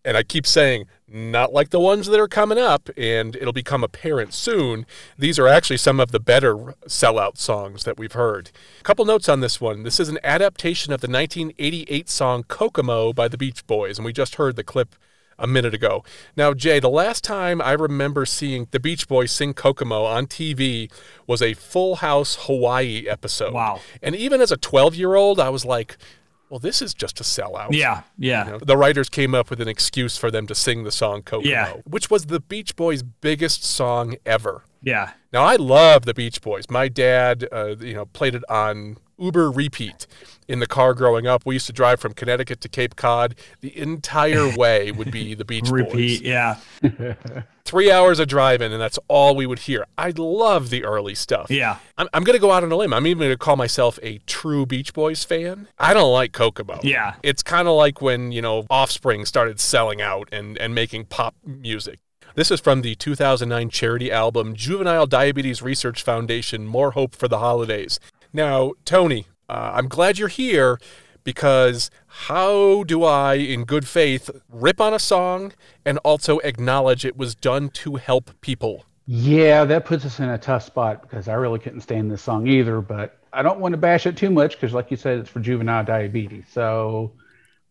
[0.05, 3.85] and I keep saying, not like the ones that are coming up, and it'll become
[3.85, 4.87] apparent soon.
[5.19, 6.55] These are actually some of the better
[6.87, 8.51] sellout songs that we've heard.
[8.81, 9.83] A couple notes on this one.
[9.83, 14.13] This is an adaptation of the 1988 song Kokomo by the Beach Boys, and we
[14.13, 14.95] just heard the clip
[15.41, 16.05] a minute ago.
[16.37, 20.93] Now, Jay, the last time I remember seeing the Beach Boys sing Kokomo on TV
[21.27, 23.55] was a Full House Hawaii episode.
[23.55, 23.81] Wow.
[24.03, 25.97] And even as a 12 year old, I was like,
[26.51, 27.69] well, this is just a sellout.
[27.73, 28.45] Yeah, yeah.
[28.45, 31.23] You know, the writers came up with an excuse for them to sing the song
[31.23, 31.73] Kokomo, Yeah.
[31.85, 34.65] which was the Beach Boys' biggest song ever.
[34.83, 35.11] Yeah.
[35.33, 36.65] Now I love the Beach Boys.
[36.69, 40.07] My dad, uh, you know, played it on Uber repeat
[40.49, 41.45] in the car growing up.
[41.45, 43.37] We used to drive from Connecticut to Cape Cod.
[43.61, 45.73] The entire way would be the Beach Boys.
[45.73, 46.23] Repeat.
[46.23, 46.23] Boys.
[46.23, 46.57] Yeah.
[47.65, 49.87] Three hours of driving, and that's all we would hear.
[49.97, 51.51] I love the early stuff.
[51.51, 51.77] Yeah.
[51.97, 52.93] I'm, I'm going to go out on a limb.
[52.93, 55.69] I'm even going to call myself a true Beach Boys fan.
[55.79, 56.81] I don't like Kokomo.
[56.83, 57.15] Yeah.
[57.23, 61.37] It's kind of like when, you know, Offspring started selling out and, and making pop
[61.45, 62.01] music.
[62.37, 67.41] This is from the 2009 charity album Juvenile Diabetes Research Foundation More Hope for the
[67.41, 67.99] Holidays.
[68.33, 70.79] Now, Tony, uh, I'm glad you're here
[71.25, 77.17] because how do I, in good faith, rip on a song and also acknowledge it
[77.17, 78.85] was done to help people?
[79.07, 82.47] Yeah, that puts us in a tough spot because I really couldn't stand this song
[82.47, 82.81] either.
[82.81, 85.41] But I don't want to bash it too much because, like you said, it's for
[85.41, 86.45] juvenile diabetes.
[86.49, 87.11] So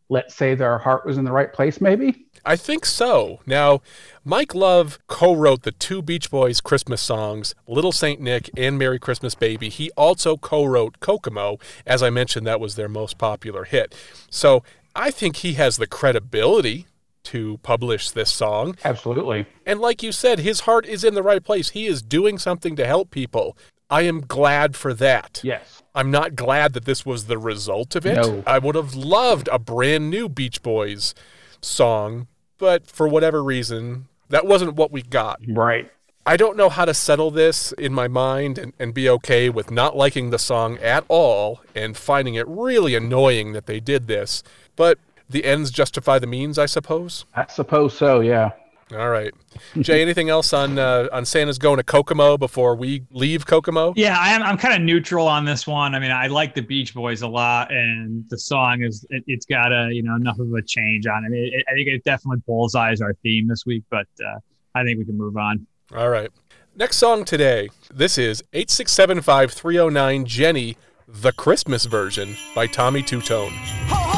[0.09, 2.25] let's say their heart was in the right place, maybe.
[2.45, 3.41] I think so.
[3.45, 3.81] Now,
[4.25, 8.99] Mike Love co wrote the two Beach Boys Christmas songs, Little Saint Nick and Merry
[8.99, 9.69] Christmas Baby.
[9.69, 11.57] He also co wrote Kokomo.
[11.85, 13.93] As I mentioned, that was their most popular hit.
[14.29, 14.63] So
[14.95, 16.87] I think he has the credibility
[17.23, 18.75] to publish this song.
[18.83, 19.45] Absolutely.
[19.65, 21.69] And like you said, his heart is in the right place.
[21.69, 23.55] He is doing something to help people.
[23.89, 25.41] I am glad for that.
[25.43, 25.82] Yes.
[25.95, 28.15] I'm not glad that this was the result of it.
[28.15, 28.43] No.
[28.45, 31.15] I would have loved a brand new Beach Boys
[31.62, 35.41] song, but for whatever reason, that wasn't what we got.
[35.47, 35.91] Right.
[36.25, 39.71] I don't know how to settle this in my mind and, and be okay with
[39.71, 44.43] not liking the song at all and finding it really annoying that they did this.
[44.75, 47.25] But the ends justify the means, I suppose.
[47.34, 48.19] I suppose so.
[48.19, 48.52] Yeah.
[48.97, 49.32] All right.
[49.80, 53.93] Jay, anything else on uh, on Santa's going to Kokomo before we leave Kokomo?
[53.95, 55.93] Yeah, I'm, I'm kind of neutral on this one.
[55.93, 59.45] I mean, I like the Beach Boys a lot, and the song is it, it's
[59.45, 61.36] got a you know enough of a change on it.
[61.36, 64.39] it, I think it definitely bullseyes our theme this week, but uh,
[64.73, 65.67] I think we can move on.
[65.95, 66.32] All right.
[66.75, 67.69] Next song today.
[67.93, 73.04] This is eight six seven five three zero nine Jenny, the Christmas version by Tommy
[73.04, 73.52] Tutone.
[73.89, 74.08] Ho,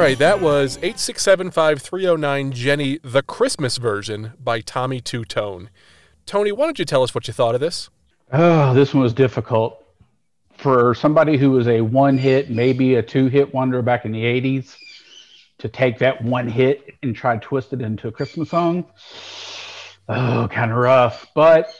[0.00, 5.68] right, that was 8675309 Jenny, the Christmas version by Tommy Tutone.
[6.24, 7.90] Tony, why don't you tell us what you thought of this?
[8.32, 9.84] Oh, this one was difficult
[10.56, 14.22] for somebody who was a one hit, maybe a two hit wonder back in the
[14.22, 14.74] 80s
[15.58, 18.86] to take that one hit and try to twist it into a Christmas song.
[20.08, 21.74] Oh, kind of rough, but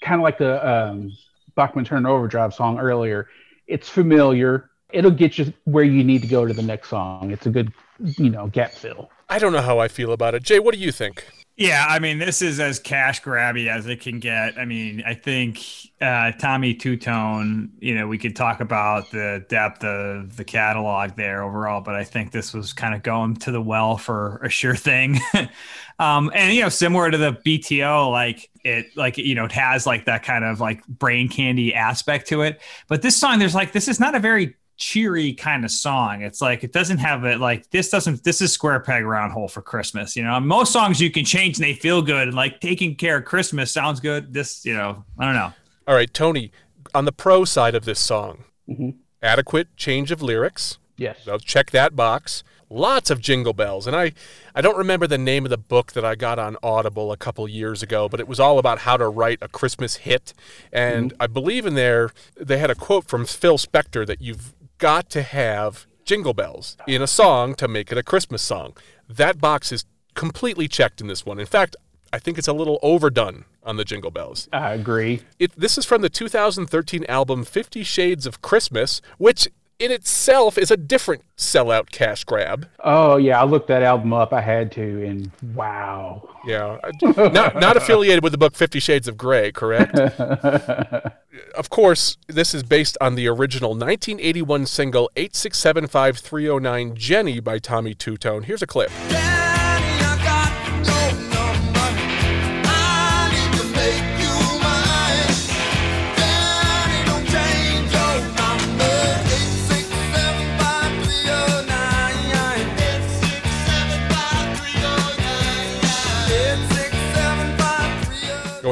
[0.00, 1.12] kind of like the um,
[1.54, 3.28] Bachman Turner Overdrive song earlier.
[3.66, 4.70] It's familiar.
[4.90, 7.30] It'll get you where you need to go to the next song.
[7.30, 9.10] It's a good, you know, gap fill.
[9.28, 10.42] I don't know how I feel about it.
[10.42, 11.26] Jay, what do you think?
[11.58, 14.56] Yeah, I mean, this is as cash grabby as it can get.
[14.56, 15.60] I mean, I think
[16.00, 21.42] uh, Tommy Tutone, you know, we could talk about the depth of the catalog there
[21.42, 24.76] overall, but I think this was kind of going to the well for a sure
[24.76, 25.18] thing.
[25.98, 29.84] um, and, you know, similar to the BTO, like it, like, you know, it has
[29.84, 32.60] like that kind of like brain candy aspect to it.
[32.86, 36.22] But this song, there's like, this is not a very cheery kind of song.
[36.22, 39.48] It's like it doesn't have it like this doesn't this is square peg round hole
[39.48, 40.16] for Christmas.
[40.16, 43.18] You know, most songs you can change and they feel good and like taking care
[43.18, 44.32] of Christmas sounds good.
[44.32, 45.52] This, you know, I don't know.
[45.86, 46.52] All right, Tony,
[46.94, 48.94] on the pro side of this song, Mhm.
[49.22, 51.18] adequate change of lyrics, Yes.
[51.24, 52.42] So check that box.
[52.70, 53.86] Lots of jingle bells.
[53.86, 54.12] And I,
[54.52, 57.48] I don't remember the name of the book that I got on Audible a couple
[57.48, 60.34] years ago, but it was all about how to write a Christmas hit.
[60.72, 65.10] And I believe in there, they had a quote from Phil Spector that you've got
[65.10, 68.76] to have jingle bells in a song to make it a Christmas song.
[69.08, 71.38] That box is completely checked in this one.
[71.38, 71.76] In fact,
[72.12, 74.48] I think it's a little overdone on the jingle bells.
[74.52, 75.22] I agree.
[75.38, 80.70] It, this is from the 2013 album Fifty Shades of Christmas, which in itself is
[80.70, 82.68] a different sellout cash grab.
[82.80, 84.32] Oh yeah, I looked that album up.
[84.32, 86.28] I had to, and wow.
[86.44, 89.96] Yeah, not not affiliated with the book Fifty Shades of Grey, correct?
[91.56, 98.44] of course, this is based on the original 1981 single 8675309 Jenny by Tommy Tutone.
[98.44, 98.90] Here's a clip.
[98.90, 99.47] Daddy,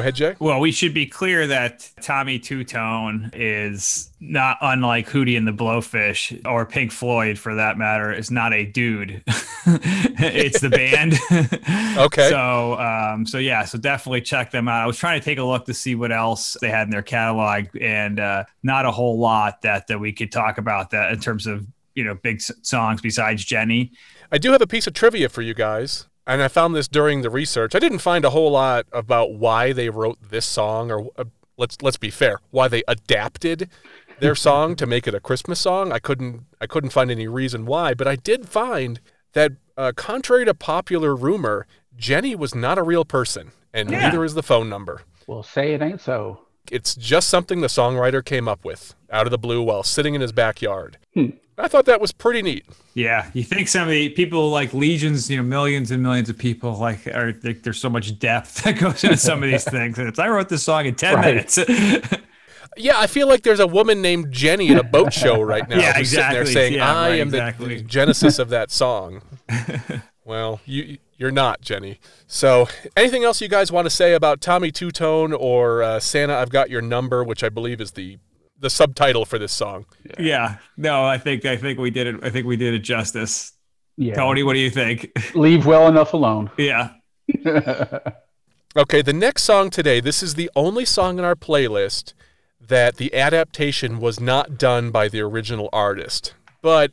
[0.06, 0.36] ahead, Jay.
[0.38, 6.46] Well, we should be clear that Tommy Tutone is not unlike Hootie and the Blowfish
[6.46, 8.12] or Pink Floyd for that matter.
[8.12, 9.22] Is not a dude.
[9.26, 11.14] it's the band.
[11.96, 12.28] Okay.
[12.28, 14.82] So, um, so yeah, so definitely check them out.
[14.82, 17.02] I was trying to take a look to see what else they had in their
[17.02, 21.20] catalog, and uh, not a whole lot that that we could talk about that in
[21.20, 23.92] terms of you know big s- songs besides Jenny.
[24.30, 27.22] I do have a piece of trivia for you guys, and I found this during
[27.22, 27.74] the research.
[27.74, 31.24] I didn't find a whole lot about why they wrote this song, or uh,
[31.56, 33.68] let's let's be fair, why they adapted
[34.18, 35.92] their song to make it a Christmas song.
[35.92, 39.00] I couldn't I couldn't find any reason why, but I did find
[39.32, 44.00] that uh, contrary to popular rumor, Jenny was not a real person, and Yeah.
[44.08, 45.02] neither is the phone number.
[45.26, 46.40] Well, say it ain't so.
[46.70, 50.20] It's just something the songwriter came up with out of the blue while sitting in
[50.20, 50.98] his backyard.
[51.14, 51.26] Hmm.
[51.58, 52.66] I thought that was pretty neat.
[52.94, 56.36] Yeah, you think some of the people like legions, you know, millions and millions of
[56.36, 59.98] people like are think there's so much depth that goes into some of these things.
[59.98, 61.24] And it's I wrote this song in ten Right.
[61.26, 61.58] minutes.
[62.78, 65.78] Yeah, I feel like there's a woman named Jenny at a boat show right now
[65.78, 66.52] Yeah, who's sitting there exactly.
[66.52, 67.76] saying, Yeah, "I right, am the- exactly.
[67.78, 69.22] the genesis of that song."
[70.26, 71.98] well, you you're not Jenny.
[72.26, 76.34] So, anything else you guys want to say about Tommy Tutone or uh, Santa?
[76.36, 78.18] I've got your number, which I believe is the
[78.58, 79.86] the subtitle for this song.
[80.18, 82.16] yeah, no, I think I think we did it.
[82.22, 83.52] I think we did it justice.
[83.96, 84.14] Yeah.
[84.14, 85.10] Tony, what do you think?
[85.34, 86.50] Leave well enough alone.
[86.58, 86.90] yeah,
[88.76, 90.00] Okay, the next song today.
[90.00, 92.12] This is the only song in our playlist
[92.60, 96.92] that the adaptation was not done by the original artist, but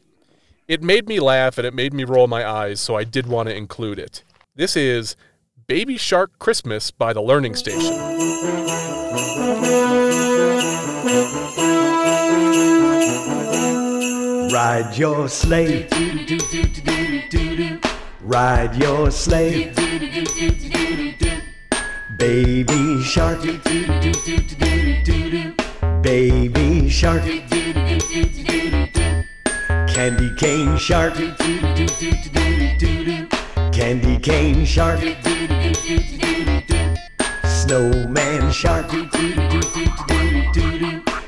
[0.65, 3.49] it made me laugh and it made me roll my eyes, so I did want
[3.49, 4.23] to include it.
[4.56, 5.17] This is
[5.65, 7.95] Baby Shark Christmas by the Learning Station.
[14.52, 15.88] Ride your sleigh.
[18.21, 19.73] Ride your sleigh.
[22.17, 23.41] Baby shark.
[26.02, 27.23] Baby shark.
[29.88, 31.13] Candy cane shark.
[33.84, 35.02] Candy cane shark.
[37.43, 38.89] Snowman shark.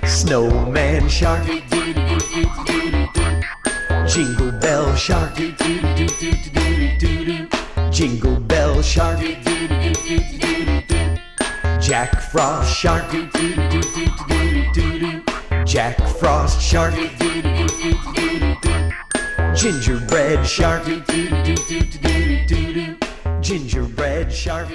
[0.05, 1.45] Snowman shark.
[4.07, 5.35] Jingle bell shark.
[7.91, 9.19] Jingle bell shark.
[11.81, 13.11] Jack Frost shark.
[15.65, 16.93] Jack Frost shark.
[19.57, 20.83] Gingerbread shark.
[23.45, 24.67] Gingerbread shark.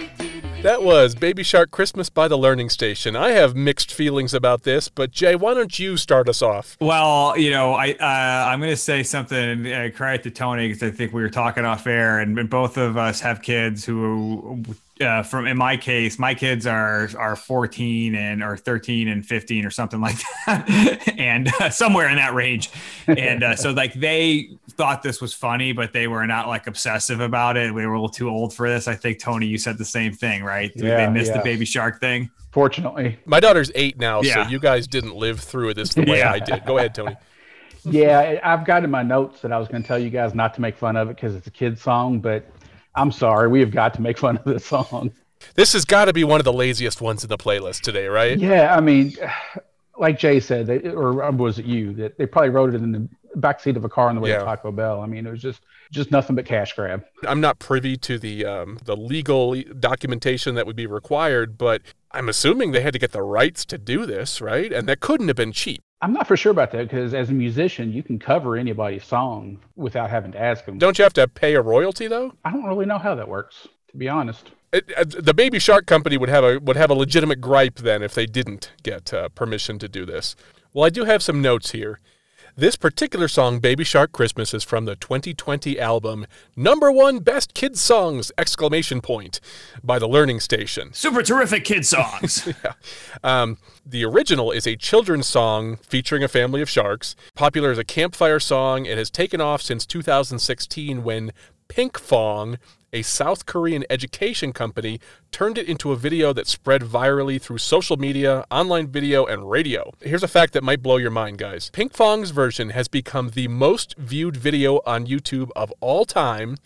[0.62, 3.16] That was Baby Shark Christmas by the Learning Station.
[3.16, 6.76] I have mixed feelings about this, but Jay, why don't you start us off?
[6.80, 10.68] Well, you know, I uh, I'm going to say something and uh, credit to Tony
[10.68, 13.84] because I think we were talking off air, and, and both of us have kids
[13.84, 14.62] who,
[15.00, 19.64] uh, from in my case, my kids are are 14 and or 13 and 15
[19.64, 22.70] or something like that, and uh, somewhere in that range,
[23.08, 27.20] and uh, so like they thought this was funny, but they were not like obsessive
[27.20, 27.72] about it.
[27.74, 28.88] We were a little too old for this.
[28.88, 30.72] I think Tony, you said the same thing, right?
[30.74, 32.30] they Yeah, missed the baby shark thing.
[32.50, 33.18] Fortunately.
[33.26, 34.44] My daughter's eight now, Yeah.
[34.44, 36.32] so you guys didn't live through this the way Yeah.
[36.32, 36.64] I did.
[36.64, 37.14] Go ahead, Tony.
[37.84, 40.52] Yeah, I've got in my notes that I was going to tell you guys not
[40.54, 42.46] to make fun of it because it's a kid's song, but
[42.94, 43.48] I'm sorry.
[43.48, 45.12] We have got to make fun of this song.
[45.54, 48.38] This has got to be one of the laziest ones in the playlist today, right?
[48.38, 49.14] Yeah, I mean,
[50.00, 53.08] like Jay said, they, or was it you that they probably wrote it in the
[53.36, 54.38] backseat of a car on the way Yeah.
[54.38, 55.00] to Taco Bell?
[55.02, 55.60] I mean, it was just
[55.92, 57.04] just nothing but cash grab.
[57.26, 61.82] I'm not privy to the um, the legal documentation that would be required, but
[62.12, 64.72] I'm assuming they had to get the rights to do this, right?
[64.72, 65.80] And that couldn't have been cheap.
[66.02, 69.58] I'm not for sure about that because as a musician, you can cover anybody's song
[69.76, 70.78] without having to ask them.
[70.78, 72.32] Don't you have to pay a royalty though?
[72.44, 74.50] I don't really know how that works, to be honest.
[74.72, 78.02] It, uh, the Baby Shark Company would have a would have a legitimate gripe then
[78.02, 80.36] if they didn't get uh, permission to do this.
[80.72, 81.98] Well, I do have some notes here.
[82.56, 87.80] This particular song, Baby Shark Christmas, is from the 2020 album Number One Best Kids
[87.80, 88.32] Songs!
[88.36, 89.40] Exclamation point
[89.82, 90.92] by the Learning Station.
[90.92, 92.48] Super terrific kid songs.
[93.22, 97.16] Um, the original is a children's song featuring a family of sharks.
[97.34, 101.32] Popular as a campfire song, it has taken off since 2016 when
[101.68, 102.58] Pinkfong,
[102.92, 105.00] a South Korean education company,
[105.30, 109.92] turned it into a video that spread virally through social media, online video, and radio.
[110.00, 111.70] Here's a fact that might blow your mind, guys.
[111.72, 116.56] Pinkfong's version has become the most viewed video on YouTube of all time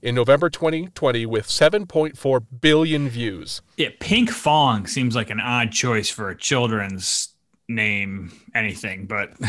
[0.00, 3.62] in November 2020 with 7.4 billion views.
[3.76, 7.28] yeah, Pink Fong seems like an odd choice for a children's
[7.68, 9.32] name, anything, but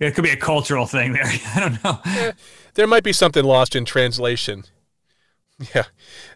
[0.00, 1.24] it could be a cultural thing there.
[1.54, 2.00] I don't know.
[2.04, 2.32] Eh,
[2.74, 4.64] there might be something lost in translation.
[5.74, 5.84] Yeah,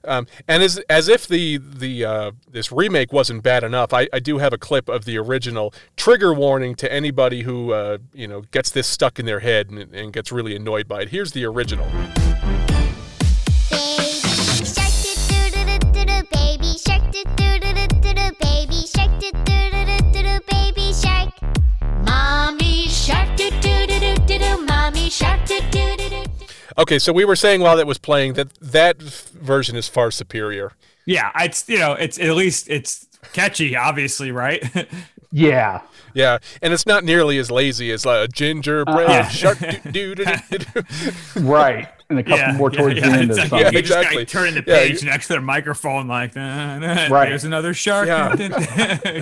[0.03, 4.19] um, and as as if the the uh, this remake wasn't bad enough, I, I
[4.19, 5.73] do have a clip of the original.
[5.97, 9.95] Trigger warning to anybody who uh, you know gets this stuck in their head and,
[9.95, 11.11] and gets really annoyed by it.
[11.11, 11.89] Here's the original.
[26.83, 30.11] Okay, so we were saying while that was playing that that f- version is far
[30.11, 30.73] superior.
[31.07, 34.63] Yeah, it's you know, it's at least it's catchy, obviously, right?
[35.35, 35.81] Yeah.
[36.13, 39.29] Yeah, and it's not nearly as lazy as a gingerbread Uh-uh.
[39.31, 39.59] shark.
[39.91, 40.83] Do, do, do, do, do.
[41.41, 41.89] Right.
[42.11, 43.73] And a couple yeah, more yeah, towards yeah, the end of it's the like song.
[43.73, 44.27] You just exactly.
[44.27, 47.31] turning the page you- next to their microphone, like, uh, uh, Right.
[47.31, 48.09] there's another shark.
[48.09, 48.35] Yeah.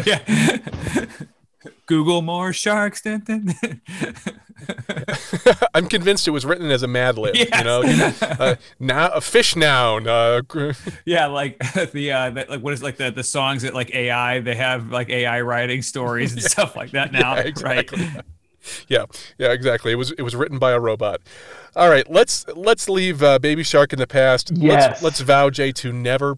[0.04, 1.06] yeah.
[1.86, 3.02] Google more sharks.
[5.74, 7.36] I'm convinced it was written as a Mad Lib.
[7.36, 7.82] You know,
[8.22, 10.06] uh, now a fish noun.
[10.06, 10.42] Uh,
[11.04, 11.58] yeah, like
[11.92, 14.90] the uh, that, like what is like the the songs that like AI they have
[14.90, 18.04] like AI writing stories and stuff like that now, Yeah, exactly.
[18.04, 18.24] right?
[18.88, 19.06] Yeah,
[19.38, 19.92] yeah, exactly.
[19.92, 21.20] It was it was written by a robot.
[21.76, 24.50] All right, let's let's leave uh, Baby Shark in the past.
[24.54, 24.90] Yes.
[24.90, 26.36] Let's, let's vow Jay to never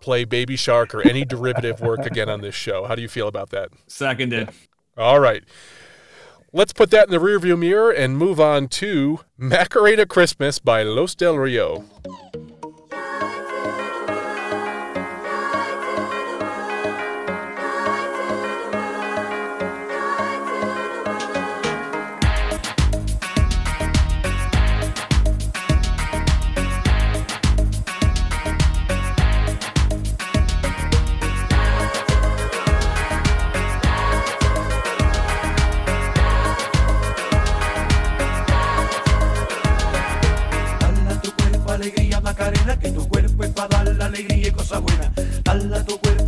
[0.00, 2.84] play Baby Shark or any derivative work again on this show.
[2.84, 3.70] How do you feel about that?
[3.86, 4.50] Seconded.
[4.96, 5.42] All right.
[6.56, 11.16] Let's put that in the rearview mirror and move on to Macarena Christmas by Los
[11.16, 11.84] Del Rio.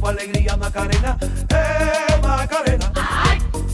[0.07, 2.93] Cuerpo alegría Macarena, eh Macarena.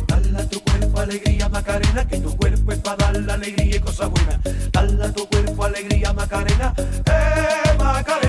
[0.07, 3.81] Dale a tu cuerpo alegría Macarena, que tu cuerpo es para dar la alegría y
[3.81, 4.39] cosas buenas.
[4.73, 8.22] Dale a tu cuerpo alegría Macarena, eh Macarena.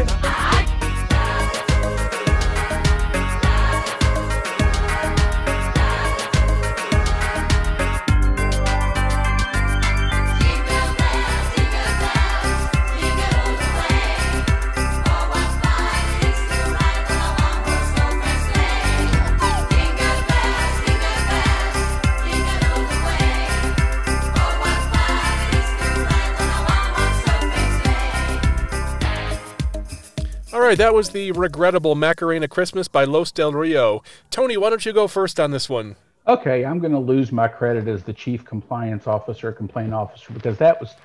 [30.73, 34.01] Right, that was the regrettable Macarena Christmas by Los Del Rio.
[34.31, 35.95] Tony, why don't you go first on this one?
[36.27, 40.57] Okay, I'm going to lose my credit as the chief compliance officer, complaint officer, because
[40.57, 40.95] that was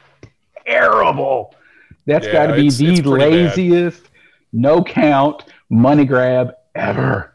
[0.67, 1.55] terrible.
[2.07, 3.19] That's Yeah, got to be the pretty bad.
[3.57, 4.09] laziest,
[4.53, 7.35] no count money grab ever.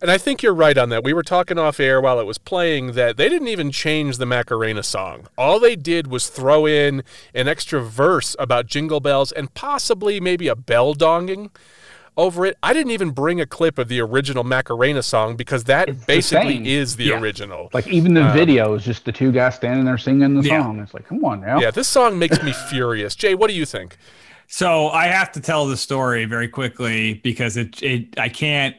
[0.00, 1.04] And I think you're right on that.
[1.04, 4.26] We were talking off air while it was playing that they didn't even change the
[4.26, 5.26] Macarena song.
[5.38, 7.02] All they did was throw in
[7.34, 11.50] an extra verse about jingle bells and possibly maybe a bell donging
[12.16, 12.56] over it.
[12.62, 16.56] I didn't even bring a clip of the original Macarena song because that It's basically
[16.56, 16.66] same.
[16.66, 17.20] is the Yeah.
[17.20, 17.70] original.
[17.72, 20.62] Like even the um, video is just the two guys standing there singing the Yeah.
[20.62, 20.80] song.
[20.80, 21.60] It's like, come on now.
[21.60, 23.14] Yeah, this song makes me furious.
[23.14, 23.96] Jay, what do you think?
[24.48, 28.74] So I have to tell the story very quickly because it it I can't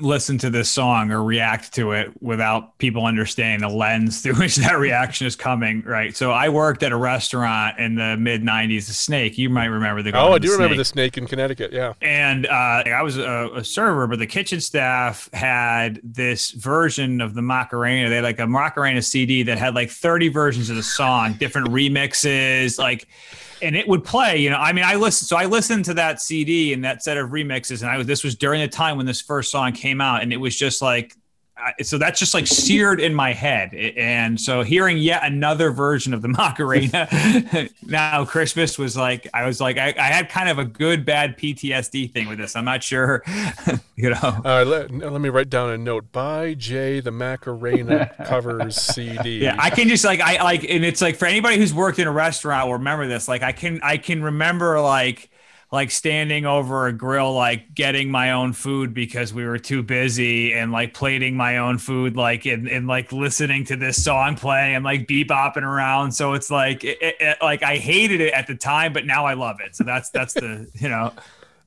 [0.00, 4.56] listen to this song or react to it without people understanding the lens through which
[4.56, 5.82] that reaction is coming.
[5.82, 6.16] Right.
[6.16, 9.38] So I worked at a restaurant in the mid '90s, the Snake.
[9.38, 10.16] You might remember the.
[10.16, 10.78] Oh, I the do remember Snake.
[10.78, 11.72] the snake in Connecticut.
[11.72, 11.94] Yeah.
[12.00, 12.50] And uh,
[12.86, 18.08] I was a, a server, but the kitchen staff had this version of the Macarena.
[18.08, 21.68] They had like a Macarena CD that had like 30 versions of the song, different
[21.68, 23.08] remixes, like,
[23.62, 24.38] and it would play.
[24.38, 27.16] You know, I mean, I listened, so I listened to that CD and that set
[27.16, 30.00] of remixes, and I was this was during the time when this first song came
[30.00, 31.16] out, and it was just like.
[31.78, 36.14] I- So that's just like seared in my head, and so hearing yet another version
[36.14, 37.08] of the Macarena
[37.86, 41.36] now Christmas was like I was like I, I had kind of a good bad
[41.38, 42.56] PTSD thing with this.
[42.56, 43.22] I'm not sure,
[43.96, 44.16] you know.
[44.22, 46.10] Uh, right, let, let me write down a note.
[46.12, 49.38] By Jay the Macarena covers CD.
[49.38, 52.06] Yeah, I can just like I like, and it's like for anybody who's worked in
[52.06, 53.28] a restaurant will remember this.
[53.28, 55.29] Like I can I can remember like
[55.72, 60.52] like standing over a grill, like getting my own food because we were too busy,
[60.52, 64.74] and like plating my own food, like and, and like listening to this song playing
[64.76, 66.10] and like bebopping around.
[66.12, 69.26] So it's like it, it- it- like I hated it at the time, but now
[69.26, 69.76] I love it.
[69.76, 71.12] So that's that's the you know.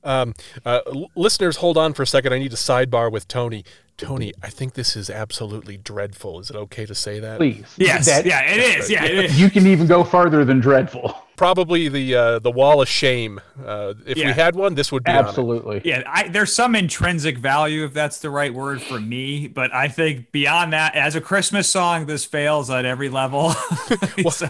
[0.06, 0.34] Um,
[0.66, 0.80] uh,
[1.16, 2.34] listeners, hold on for a second.
[2.34, 3.64] I need to sidebar with Tony.
[3.96, 6.40] Tony, I think this is absolutely dreadful.
[6.40, 7.38] Is it okay to say that?
[7.38, 7.64] Please.
[7.78, 8.90] Yes, That- yeah, it is.
[8.90, 9.40] Yeah, it is.
[9.40, 11.16] You can even go further than dreadful.
[11.36, 13.40] Probably the uh, the wall of shame.
[13.64, 15.28] Uh, if we had one, this would be on it.
[15.28, 15.82] Absolutely.
[15.84, 19.48] Yeah, I, there's some intrinsic value, if that's the right word for me.
[19.48, 23.50] But I think beyond that, as a Christmas song, this fails at every level.
[24.30, 24.48] so,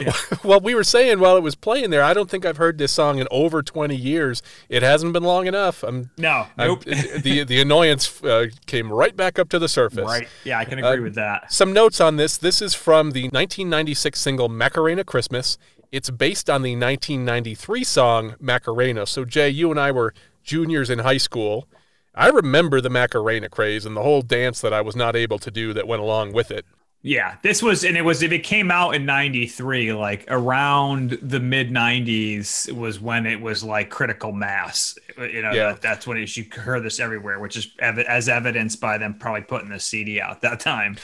[0.00, 0.12] yeah.
[0.44, 2.92] Well, we were saying while it was playing there, I don't think I've heard this
[2.92, 4.40] song in over 20 years.
[4.68, 5.82] It hasn't been long enough.
[5.82, 6.84] I'm, no, I'm- nope.
[6.84, 10.04] the the annoyance uh, came right back up to the surface.
[10.06, 10.28] right.
[10.44, 11.52] Yeah, I can agree Uh, with that.
[11.52, 12.36] Some notes on this.
[12.38, 15.58] This is from the 1996 single Macarena Christmas.
[15.90, 19.06] It's based on the 1993 song Macarena.
[19.06, 20.12] So, Jay, you and I were
[20.42, 21.66] juniors in high school.
[22.14, 25.50] I remember the Macarena craze and the whole dance that I was not able to
[25.50, 26.66] do that went along with it.
[27.00, 31.38] Yeah, this was, and it was, if it came out in 93, like around the
[31.38, 34.98] mid 90s was when it was like critical mass.
[35.16, 35.64] You know, Yeah.
[35.72, 39.14] that, that's when it, you heard this everywhere, which is ev- as evidenced by them
[39.14, 40.96] probably putting the CD out that time.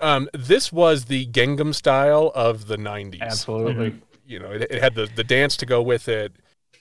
[0.00, 3.20] Um, this was the Gangnam style of the 90s.
[3.20, 3.94] Absolutely.
[4.26, 6.32] You know, it, it had the, the dance to go with it.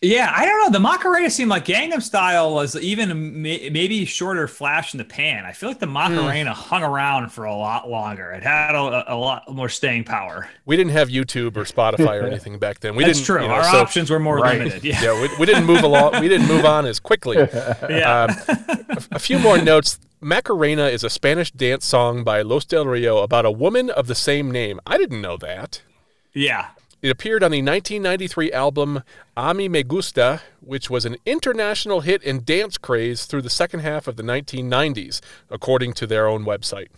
[0.04, 0.70] Yeah, I don't know.
[0.72, 5.04] The Macarena seemed like Gangnam Style was even a may- maybe shorter flash in the
[5.04, 5.46] pan.
[5.46, 5.94] I feel like the Hmm.
[5.94, 8.32] Macarena hung around for a lot longer.
[8.32, 10.50] It had a, a lot more staying power.
[10.66, 12.96] We didn't have YouTube or Spotify or anything back then.
[12.96, 13.42] We That's didn't, true.
[13.44, 14.58] you know, Our so- options were more Right.
[14.58, 14.84] limited.
[14.84, 15.04] Yeah.
[15.04, 16.20] yeah, we, we didn't move along.
[16.20, 17.38] We didn't move on as quickly.
[17.88, 18.36] Yeah.
[18.50, 20.00] Um, a few more notes.
[20.20, 24.16] Macarena is a Spanish dance song by Los Del Rio about a woman of the
[24.16, 24.80] same name.
[24.88, 25.82] I didn't know that.
[26.34, 26.70] yeah.
[27.02, 29.02] It appeared on the 1993 album
[29.36, 33.80] Ami Mi Me Gusta, which was an international hit and dance craze through the second
[33.80, 36.90] half of the 1990s, according to their own website.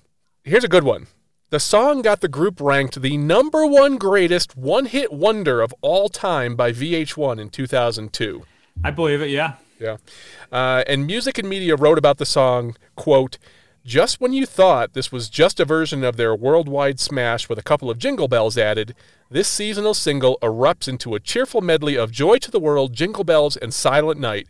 [0.43, 1.07] Here's a good one.
[1.51, 6.09] The song got the group ranked the number one greatest one hit wonder of all
[6.09, 8.43] time by VH1 in 2002.
[8.83, 9.29] I believe it.
[9.29, 9.53] Yeah.
[9.79, 9.97] Yeah.
[10.51, 13.37] Uh, and Music and Media wrote about the song, quote,
[13.85, 17.63] just when you thought this was just a version of their worldwide smash with a
[17.63, 18.95] couple of jingle bells added,
[19.29, 23.57] this seasonal single erupts into a cheerful medley of Joy to the World, Jingle Bells,
[23.57, 24.47] and Silent Night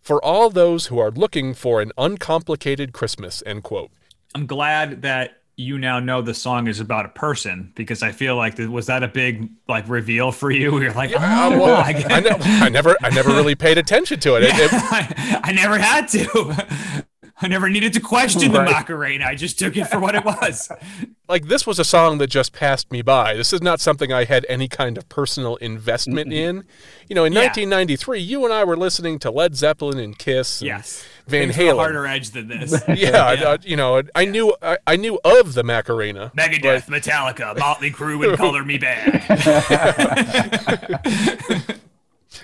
[0.00, 3.90] for all those who are looking for an uncomplicated Christmas, end quote.
[4.34, 8.34] I'm glad that you now know the song is about a person because I feel
[8.34, 10.78] like was that a big like reveal for you?
[10.80, 14.44] You're like, oh, Uh, well, I, I, never, I never really paid attention to it.
[14.44, 17.04] It- it- I, I never had to.
[17.42, 19.24] I never needed to question the Macarena.
[19.24, 20.70] I just took it for what it was.
[21.28, 23.34] like this was a song that just passed me by.
[23.34, 26.64] This is not something I had any kind of personal investment in.
[27.08, 27.40] You know, in Yeah.
[27.44, 30.60] 1993, you and I were listening to Led Zeppelin and Kiss.
[30.60, 31.04] And Yes.
[31.26, 31.76] Van Things Halen.
[31.76, 32.82] harder edge than this.
[32.88, 36.32] Yeah, uh, you know, I knew I, I knew of the Macarena.
[36.36, 39.20] Megadeth, Metallica, Motley Crue, and Color Me Badd.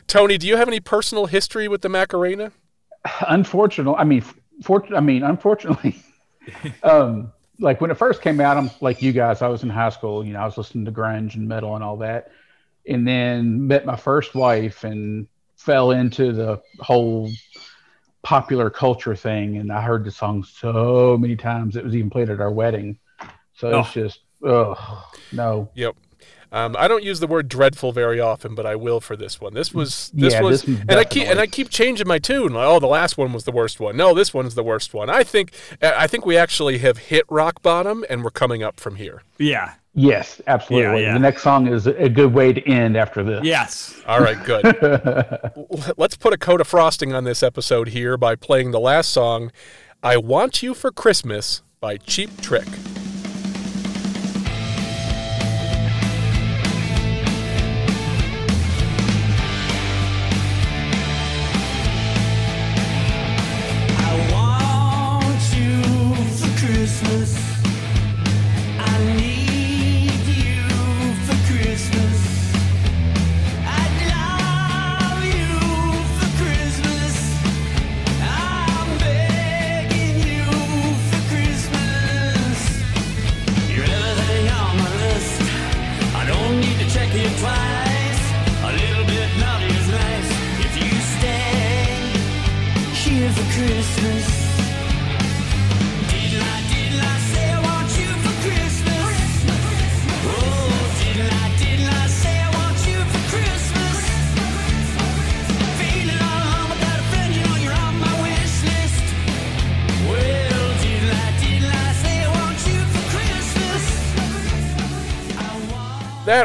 [0.06, 2.52] Tony, do you have any personal history with the Macarena?
[3.28, 4.24] Unfortunately, I mean,
[4.62, 6.02] fort- I mean, unfortunately,
[6.82, 9.42] um, like when it first came out, I'm like you guys.
[9.42, 10.24] I was in high school.
[10.24, 12.30] You know, I was listening to grunge and metal and all that,
[12.86, 15.26] and then met my first wife and
[15.56, 17.30] fell into the whole
[18.22, 19.56] popular culture thing.
[19.56, 21.76] And I heard the song so many times.
[21.76, 22.98] It was even played at our wedding.
[23.54, 23.92] So it's Oh.
[23.94, 25.70] just, oh no.
[25.74, 25.96] Yep.
[26.52, 29.54] Um, I don't use the word dreadful very often, but I will for this one.
[29.54, 31.40] This was this Yeah, was, this one and I keep and.
[31.40, 32.52] I keep changing my tune.
[32.54, 33.96] Like, oh, the last one was the worst one.
[33.96, 35.10] No, this one's the worst one.
[35.10, 38.96] I think I think we actually have hit rock bottom, and we're coming up from
[38.96, 39.22] here.
[39.38, 39.74] yeah.
[39.98, 41.00] Yes, absolutely.
[41.00, 41.12] Yeah, yeah.
[41.14, 43.42] The next song is a good way to end after this.
[43.42, 43.98] Yes.
[44.06, 44.62] All right, good.
[45.96, 49.50] Let's put a coat of frosting on this episode here by playing the last song.
[50.02, 52.68] I Want You for Christmas by Cheap Trick.
[67.06, 67.45] Christmas.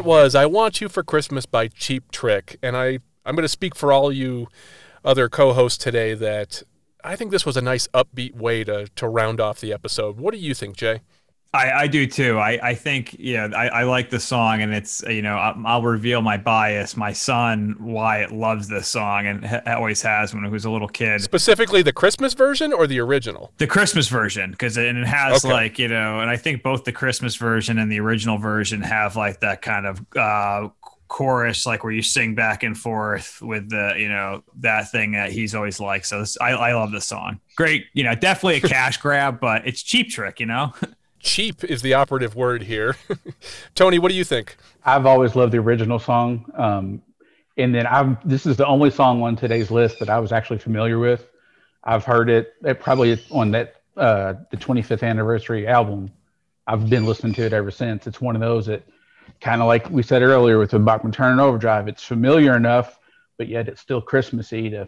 [0.02, 2.58] That was I Want You for Christmas by Cheap Trick.
[2.64, 4.48] And I, I'm going to speak for all you
[5.06, 6.64] other co hosts today that
[7.04, 10.18] I think this was a nice upbeat way to, to round off the episode.
[10.18, 11.02] What do you think, Jay?
[11.54, 12.40] I, I do too.
[12.40, 15.82] I, I think, yeah, I, I like the song and it's, you know, I'll, I'll
[15.82, 16.96] reveal my bias.
[16.96, 20.88] My son, Wyatt, loves this song and ha- always has when he was a little
[20.88, 21.22] kid.
[21.22, 23.52] Specifically the Christmas version or the original?
[23.58, 25.54] The Christmas version, because it, and it has Okay.
[25.54, 29.18] like, you know, and I think both the Christmas version and the original version have
[29.18, 30.70] like that kind of uh,
[31.10, 35.34] chorus, like where you sing back and forth with the, you know, that thing that
[35.34, 36.06] he's always liked.
[36.06, 37.42] So this, I, I love this song.
[37.58, 40.72] Great, you know, definitely a cash grab, but it's cheap trick, you know?
[41.22, 42.96] Cheap is the operative word here.
[43.76, 44.58] Tony, what do you think?
[44.84, 46.52] I've always loved the original song.
[46.56, 47.02] Um,
[47.58, 50.60] and then I've this is the only song on today's list that I was actually
[50.60, 51.28] familiar with.
[51.84, 56.12] I've heard it, it probably on that uh, the 25th anniversary album.
[56.68, 58.08] I've been listening to it ever since.
[58.08, 58.84] It's one of those that
[59.42, 61.88] kind of like we said earlier with the Bachman Turner Overdrive.
[61.88, 63.00] It's familiar enough,
[63.38, 64.88] but yet it's still Christmassy to,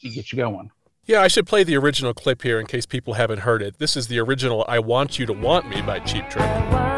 [0.00, 0.70] to get you going.
[1.04, 3.80] Yeah, I should play the original clip here in case people haven't heard it.
[3.80, 6.91] This is the original I Want You to Want Me by Cheap Trick.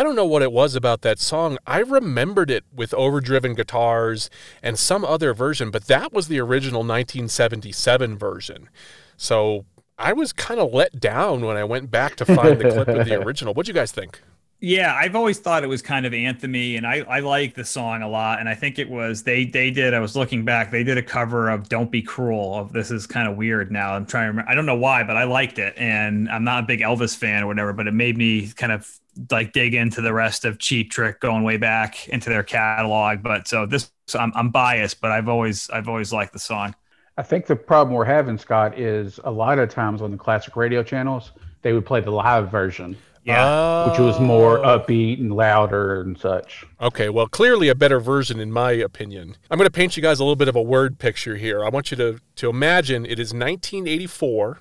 [0.00, 1.58] I don't know what it was about that song.
[1.66, 4.30] I remembered it with overdriven guitars
[4.62, 8.70] and some other version, but that was the original 1977 version.
[9.18, 9.66] So
[9.98, 13.06] I was kind of let down when I went back to find the clip of
[13.06, 13.52] the original.
[13.52, 14.22] What'd you guys think?
[14.62, 18.02] Yeah, I've always thought it was kind of anthemy, and I, I like the song
[18.02, 18.40] a lot.
[18.40, 19.94] And I think it was they they did.
[19.94, 23.06] I was looking back, they did a cover of "Don't Be Cruel." Of this is
[23.06, 23.94] kind of weird now.
[23.94, 24.50] I'm trying to remember.
[24.50, 27.42] I don't know why, but I liked it, and I'm not a big Elvis fan
[27.42, 27.72] or whatever.
[27.72, 28.86] But it made me kind of
[29.30, 33.22] like dig into the rest of Cheap Trick, going way back into their catalog.
[33.22, 36.74] But so this, so I'm I'm biased, but I've always I've always liked the song.
[37.16, 40.54] I think the problem we're having, Scott, is a lot of times on the classic
[40.56, 41.32] radio channels,
[41.62, 46.64] they would play the live version, Yeah, which was more upbeat and louder and such.
[46.80, 49.36] Okay, well, clearly a better version, in my opinion.
[49.50, 51.64] I'm going to paint you guys a little bit of a word picture here.
[51.64, 54.60] I want you to, to imagine it is 1984,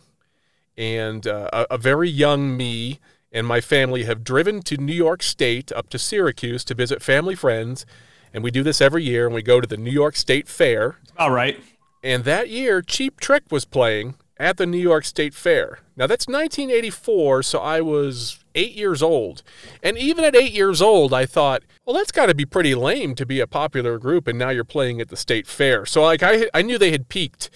[0.78, 3.00] and uh, a, a very young me
[3.32, 7.36] and my family have driven to New York State up to Syracuse to visit family
[7.36, 7.86] friends.
[8.34, 10.98] And we do this every year, and we go to the New York State Fair.
[11.18, 11.60] all right.
[12.04, 15.80] And that year, Cheap Trick was playing at the New York State Fair.
[15.98, 19.44] Now, that's 1984, so I was eight years old.
[19.84, 23.16] And even at eight years old, I thought, well, that's got to be pretty lame
[23.16, 25.86] to be a popular group, and now you're playing at the State Fair.
[25.86, 27.50] So, like, I, I knew they had peaked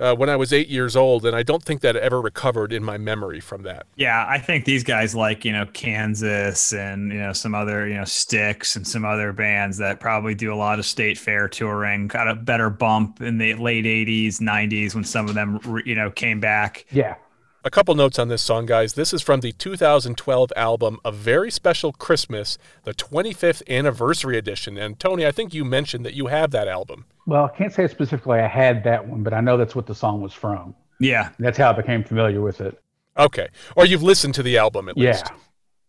[0.00, 2.82] uh, when I was eight years old, and I don't think that ever recovered in
[2.82, 3.86] my memory from that.
[3.96, 7.94] Yeah, I think these guys like, you know, Kansas and, you know, some other, you
[7.94, 12.08] know, Styx and some other bands that probably do a lot of state fair touring,
[12.08, 16.10] got a better bump in the late 80s, 90s when some of them, you know,
[16.10, 16.86] came back.
[16.90, 17.16] Yeah.
[17.62, 18.94] A couple notes on this song, guys.
[18.94, 24.78] This is from the 2012 album A Very Special Christmas, the 25th anniversary edition.
[24.78, 27.04] And Tony, I think you mentioned that you have that album.
[27.26, 29.94] Well, I can't say specifically I had that one, but I know that's what the
[29.94, 30.74] song was from.
[31.00, 31.26] Yeah.
[31.36, 32.80] And that's how I became familiar with it.
[33.18, 33.48] Okay.
[33.76, 35.08] Or you've listened to the album at Yeah.
[35.10, 35.26] least.
[35.30, 35.36] Yeah.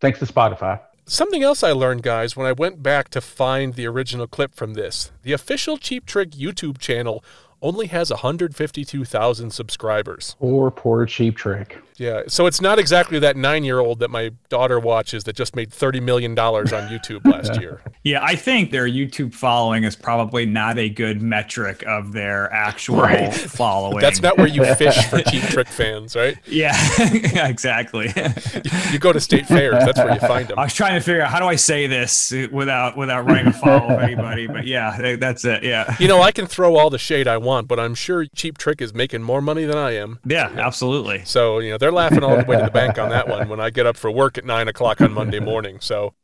[0.02, 0.78] Thanks to Spotify.
[1.06, 4.74] Something else I learned, guys, when I went back to find the original clip from
[4.74, 7.24] this the official Cheap Trick YouTube channel
[7.62, 10.36] only has 152,000 subscribers.
[10.40, 11.78] Poor, poor cheap trick.
[12.02, 16.00] Yeah, so it's not exactly that nine-year-old that my daughter watches that just made thirty
[16.00, 17.80] million dollars on YouTube last year.
[18.02, 22.96] Yeah, I think their YouTube following is probably not a good metric of their actual
[23.02, 23.32] Right.
[23.32, 24.00] following.
[24.00, 26.36] That's not where you fish for Cheap Trick fans, right?
[26.46, 26.74] Yeah,
[27.46, 28.12] exactly.
[28.90, 29.84] You go to state fairs.
[29.84, 30.58] That's where you find them.
[30.58, 33.52] I was trying to figure out how do I say this without without running a
[33.52, 35.62] follow of anybody, but yeah, that's it.
[35.62, 38.58] Yeah, You know, I can throw all the shade I want, but I'm sure Cheap
[38.58, 40.18] Trick is making more money than I am.
[40.24, 41.22] yeah, absolutely.
[41.24, 43.60] So, you know, they're laughing all the way to the bank on that one when
[43.60, 45.78] I get up for work at nine o'clock on Monday morning.
[45.80, 46.14] So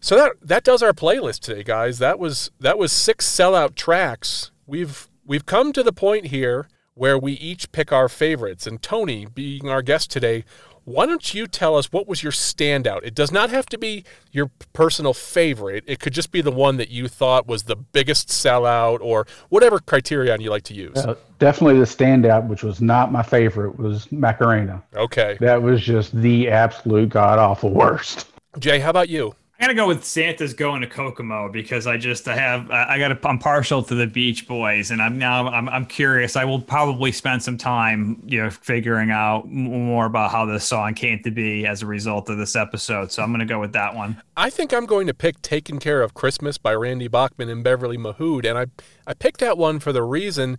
[0.00, 1.98] so that that does our playlist today, guys.
[1.98, 4.50] That was that was six sellout tracks.
[4.66, 8.66] We've we've come to the point here where we each pick our favorites.
[8.66, 10.44] And Tony, being our guest today,
[10.84, 13.00] why don't you tell us what was your standout?
[13.04, 15.84] It does not have to be your personal favorite.
[15.86, 19.78] It could just be the one that you thought was the biggest sellout or whatever
[19.78, 20.96] criterion you like to use.
[20.96, 24.82] Uh, definitely the standout, which was not my favorite, was Macarena.
[24.94, 25.36] Okay.
[25.40, 28.28] That was just the absolute god awful worst.
[28.58, 29.34] Jay, how about you?
[29.58, 33.16] I gotta go with Santa's going to Kokomo because I just I have I gotta
[33.26, 36.34] I'm partial to the Beach Boys and I'm now I'm I'm curious.
[36.34, 40.94] I will probably spend some time you know figuring out more about how this song
[40.94, 43.12] came to be as a result of this episode.
[43.12, 44.20] So I'm gonna go with that one.
[44.36, 47.96] I think I'm going to pick Taken Care of Christmas by Randy Bachman and Beverly
[47.96, 48.44] Mahood.
[48.44, 48.66] And I,
[49.06, 50.58] I picked that one for the reason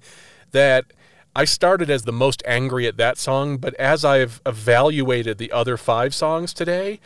[0.51, 0.85] that
[1.35, 5.75] I started as the most angry at that song, but as I've evaluated the other
[5.75, 7.01] five songs today,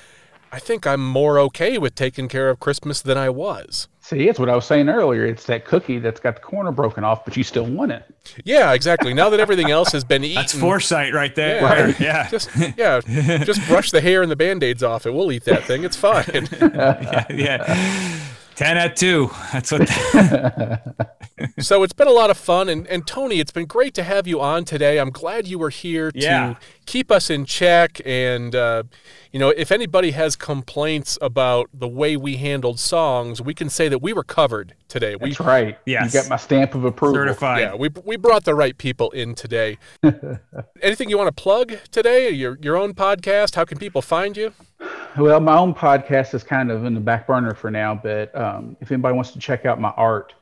[0.51, 3.87] I think I'm more okay with taking Care of Christmas than I was.
[4.01, 5.23] See, it's what I was saying earlier.
[5.25, 8.03] It's that cookie that's got the corner broken off, but you still want it.
[8.43, 9.13] Yeah, exactly.
[9.13, 10.35] Now that everything else has been eaten.
[10.35, 11.61] That's foresight right there.
[11.61, 11.81] Yeah.
[11.83, 11.99] Right.
[11.99, 12.27] Yeah.
[12.31, 13.01] Just yeah,
[13.43, 15.13] just brush the hair and the band-aids off it.
[15.13, 15.83] We'll eat that thing.
[15.83, 16.25] It's fine.
[17.29, 18.19] yeah.
[18.59, 19.31] Ten at two.
[19.53, 19.87] That's what.
[21.59, 24.27] so it's been a lot of fun and, and tony it's been great to have
[24.27, 26.55] you on today i'm glad you were here Yeah.
[26.55, 28.83] to keep us in check and uh,
[29.31, 33.87] you know if anybody has complaints about the way we handled songs we can say
[33.87, 35.77] that we were covered today we That's right.
[35.85, 36.13] Yes.
[36.13, 37.15] You got my stamp of approval.
[37.15, 37.61] Certified.
[37.61, 39.77] yeah we, we brought the right people in today
[40.81, 44.53] anything you want to plug today your, your own podcast how can people find you
[45.17, 48.77] Well, my own podcast is kind of in the back burner for now, but um,
[48.79, 50.33] if anybody wants to check out my art,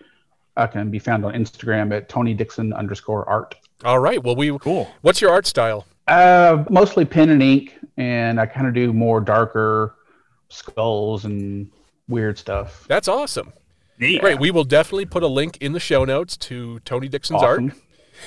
[0.55, 3.55] I can be found on Instagram at Tony Dixon underscore art.
[3.85, 4.89] all right well we Cool.
[5.01, 9.21] what's your art style Uh, mostly pen and ink, and I kind of do more
[9.21, 9.95] darker
[10.49, 11.69] skulls and
[12.07, 12.85] weird stuff.
[12.87, 13.53] that's awesome
[13.99, 14.21] Neat.
[14.21, 14.39] Great.
[14.39, 17.65] We will definitely put a link in the show notes to Tony Dixon's Awesome.
[17.69, 17.73] art.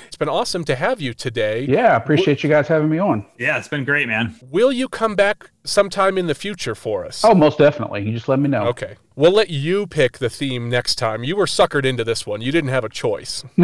[0.07, 1.65] It's been awesome to have you today.
[1.69, 3.27] Yeah, I appreciate you guys having me on.
[3.39, 4.35] Yeah, it's been great, man.
[4.51, 7.25] Will you come back sometime in the future for us?
[7.25, 8.05] Oh, most definitely.
[8.05, 8.67] You just let me know.
[8.69, 8.97] Okay.
[9.17, 11.25] We'll let you pick the theme next time.
[11.25, 12.41] You were suckered into this one.
[12.41, 13.45] You didn't have a choice.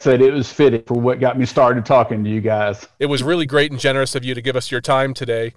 [0.00, 2.86] Said it was fitting for what got me started talking to you guys.
[3.00, 5.54] It was really great and generous of you to give us your time today.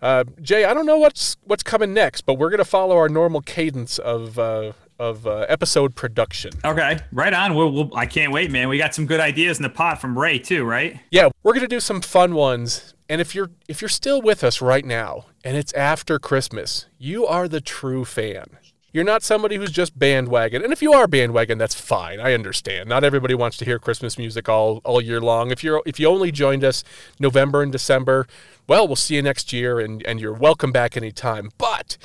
[0.00, 3.08] Uh, Jay, I don't know what's what's coming next, but we're going to follow our
[3.08, 6.52] normal cadence of uh, of uh, episode production.
[6.64, 7.54] Okay, right on.
[7.54, 8.68] We'll, we'll, I can't wait, man.
[8.68, 11.00] We got some good ideas in the pot from Ray too, right?
[11.10, 12.94] Yeah, we're gonna do some fun ones.
[13.08, 17.26] And if you're if you're still with us right now and it's after Christmas, you
[17.26, 18.58] are the true fan.
[18.92, 20.64] You're not somebody who's just bandwagon.
[20.64, 22.18] And if you are bandwagon, that's fine.
[22.18, 22.88] I understand.
[22.88, 25.50] Not everybody wants to hear Christmas music all, all year long.
[25.50, 26.84] If you're if you only joined us
[27.18, 28.26] November and December,
[28.66, 31.50] well, we'll see you next year and, and you're welcome back anytime.
[31.56, 31.96] But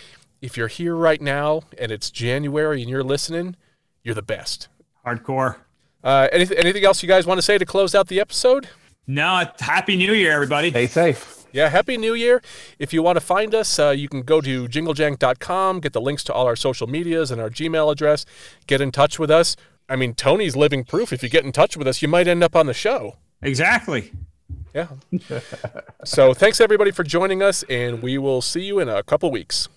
[0.46, 3.56] if you're here right now and it's January and you're listening,
[4.04, 4.68] you're the best.
[5.06, 5.58] Hardcore.
[6.04, 8.70] Uh, anything, anything else you guys want to say to close out the episode?
[9.08, 10.70] No, happy New Year, everybody.
[10.70, 11.48] Stay safe.
[11.52, 12.41] Yeah, Happy New Year.
[12.80, 16.24] If you want to find us, uh, you can go to jinglejank.com, get the links
[16.26, 18.26] to all our social medias and our Gmail address,
[18.68, 19.56] get in touch with us.
[19.88, 21.14] I mean, Tony's living proof.
[21.14, 23.16] If you get in touch with us, you might end up on the show.
[23.41, 24.12] Exactly.
[24.74, 24.88] Yeah.
[26.04, 29.70] so thanks everybody for joining us, and we will see you in a couple weeks.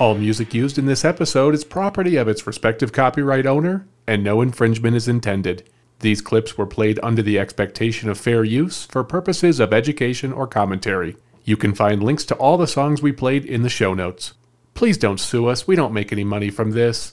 [0.00, 4.40] All music used in this episode is property of its respective copyright owner, and no
[4.40, 5.68] infringement is intended.
[5.98, 10.46] These clips were played under the expectation of fair use for purposes of education or
[10.46, 11.18] commentary.
[11.44, 14.32] You can find links to all the songs we played in the show notes.
[14.72, 17.12] Please don't sue us, we don't make any money from this.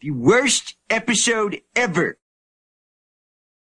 [0.00, 2.18] The worst episode ever.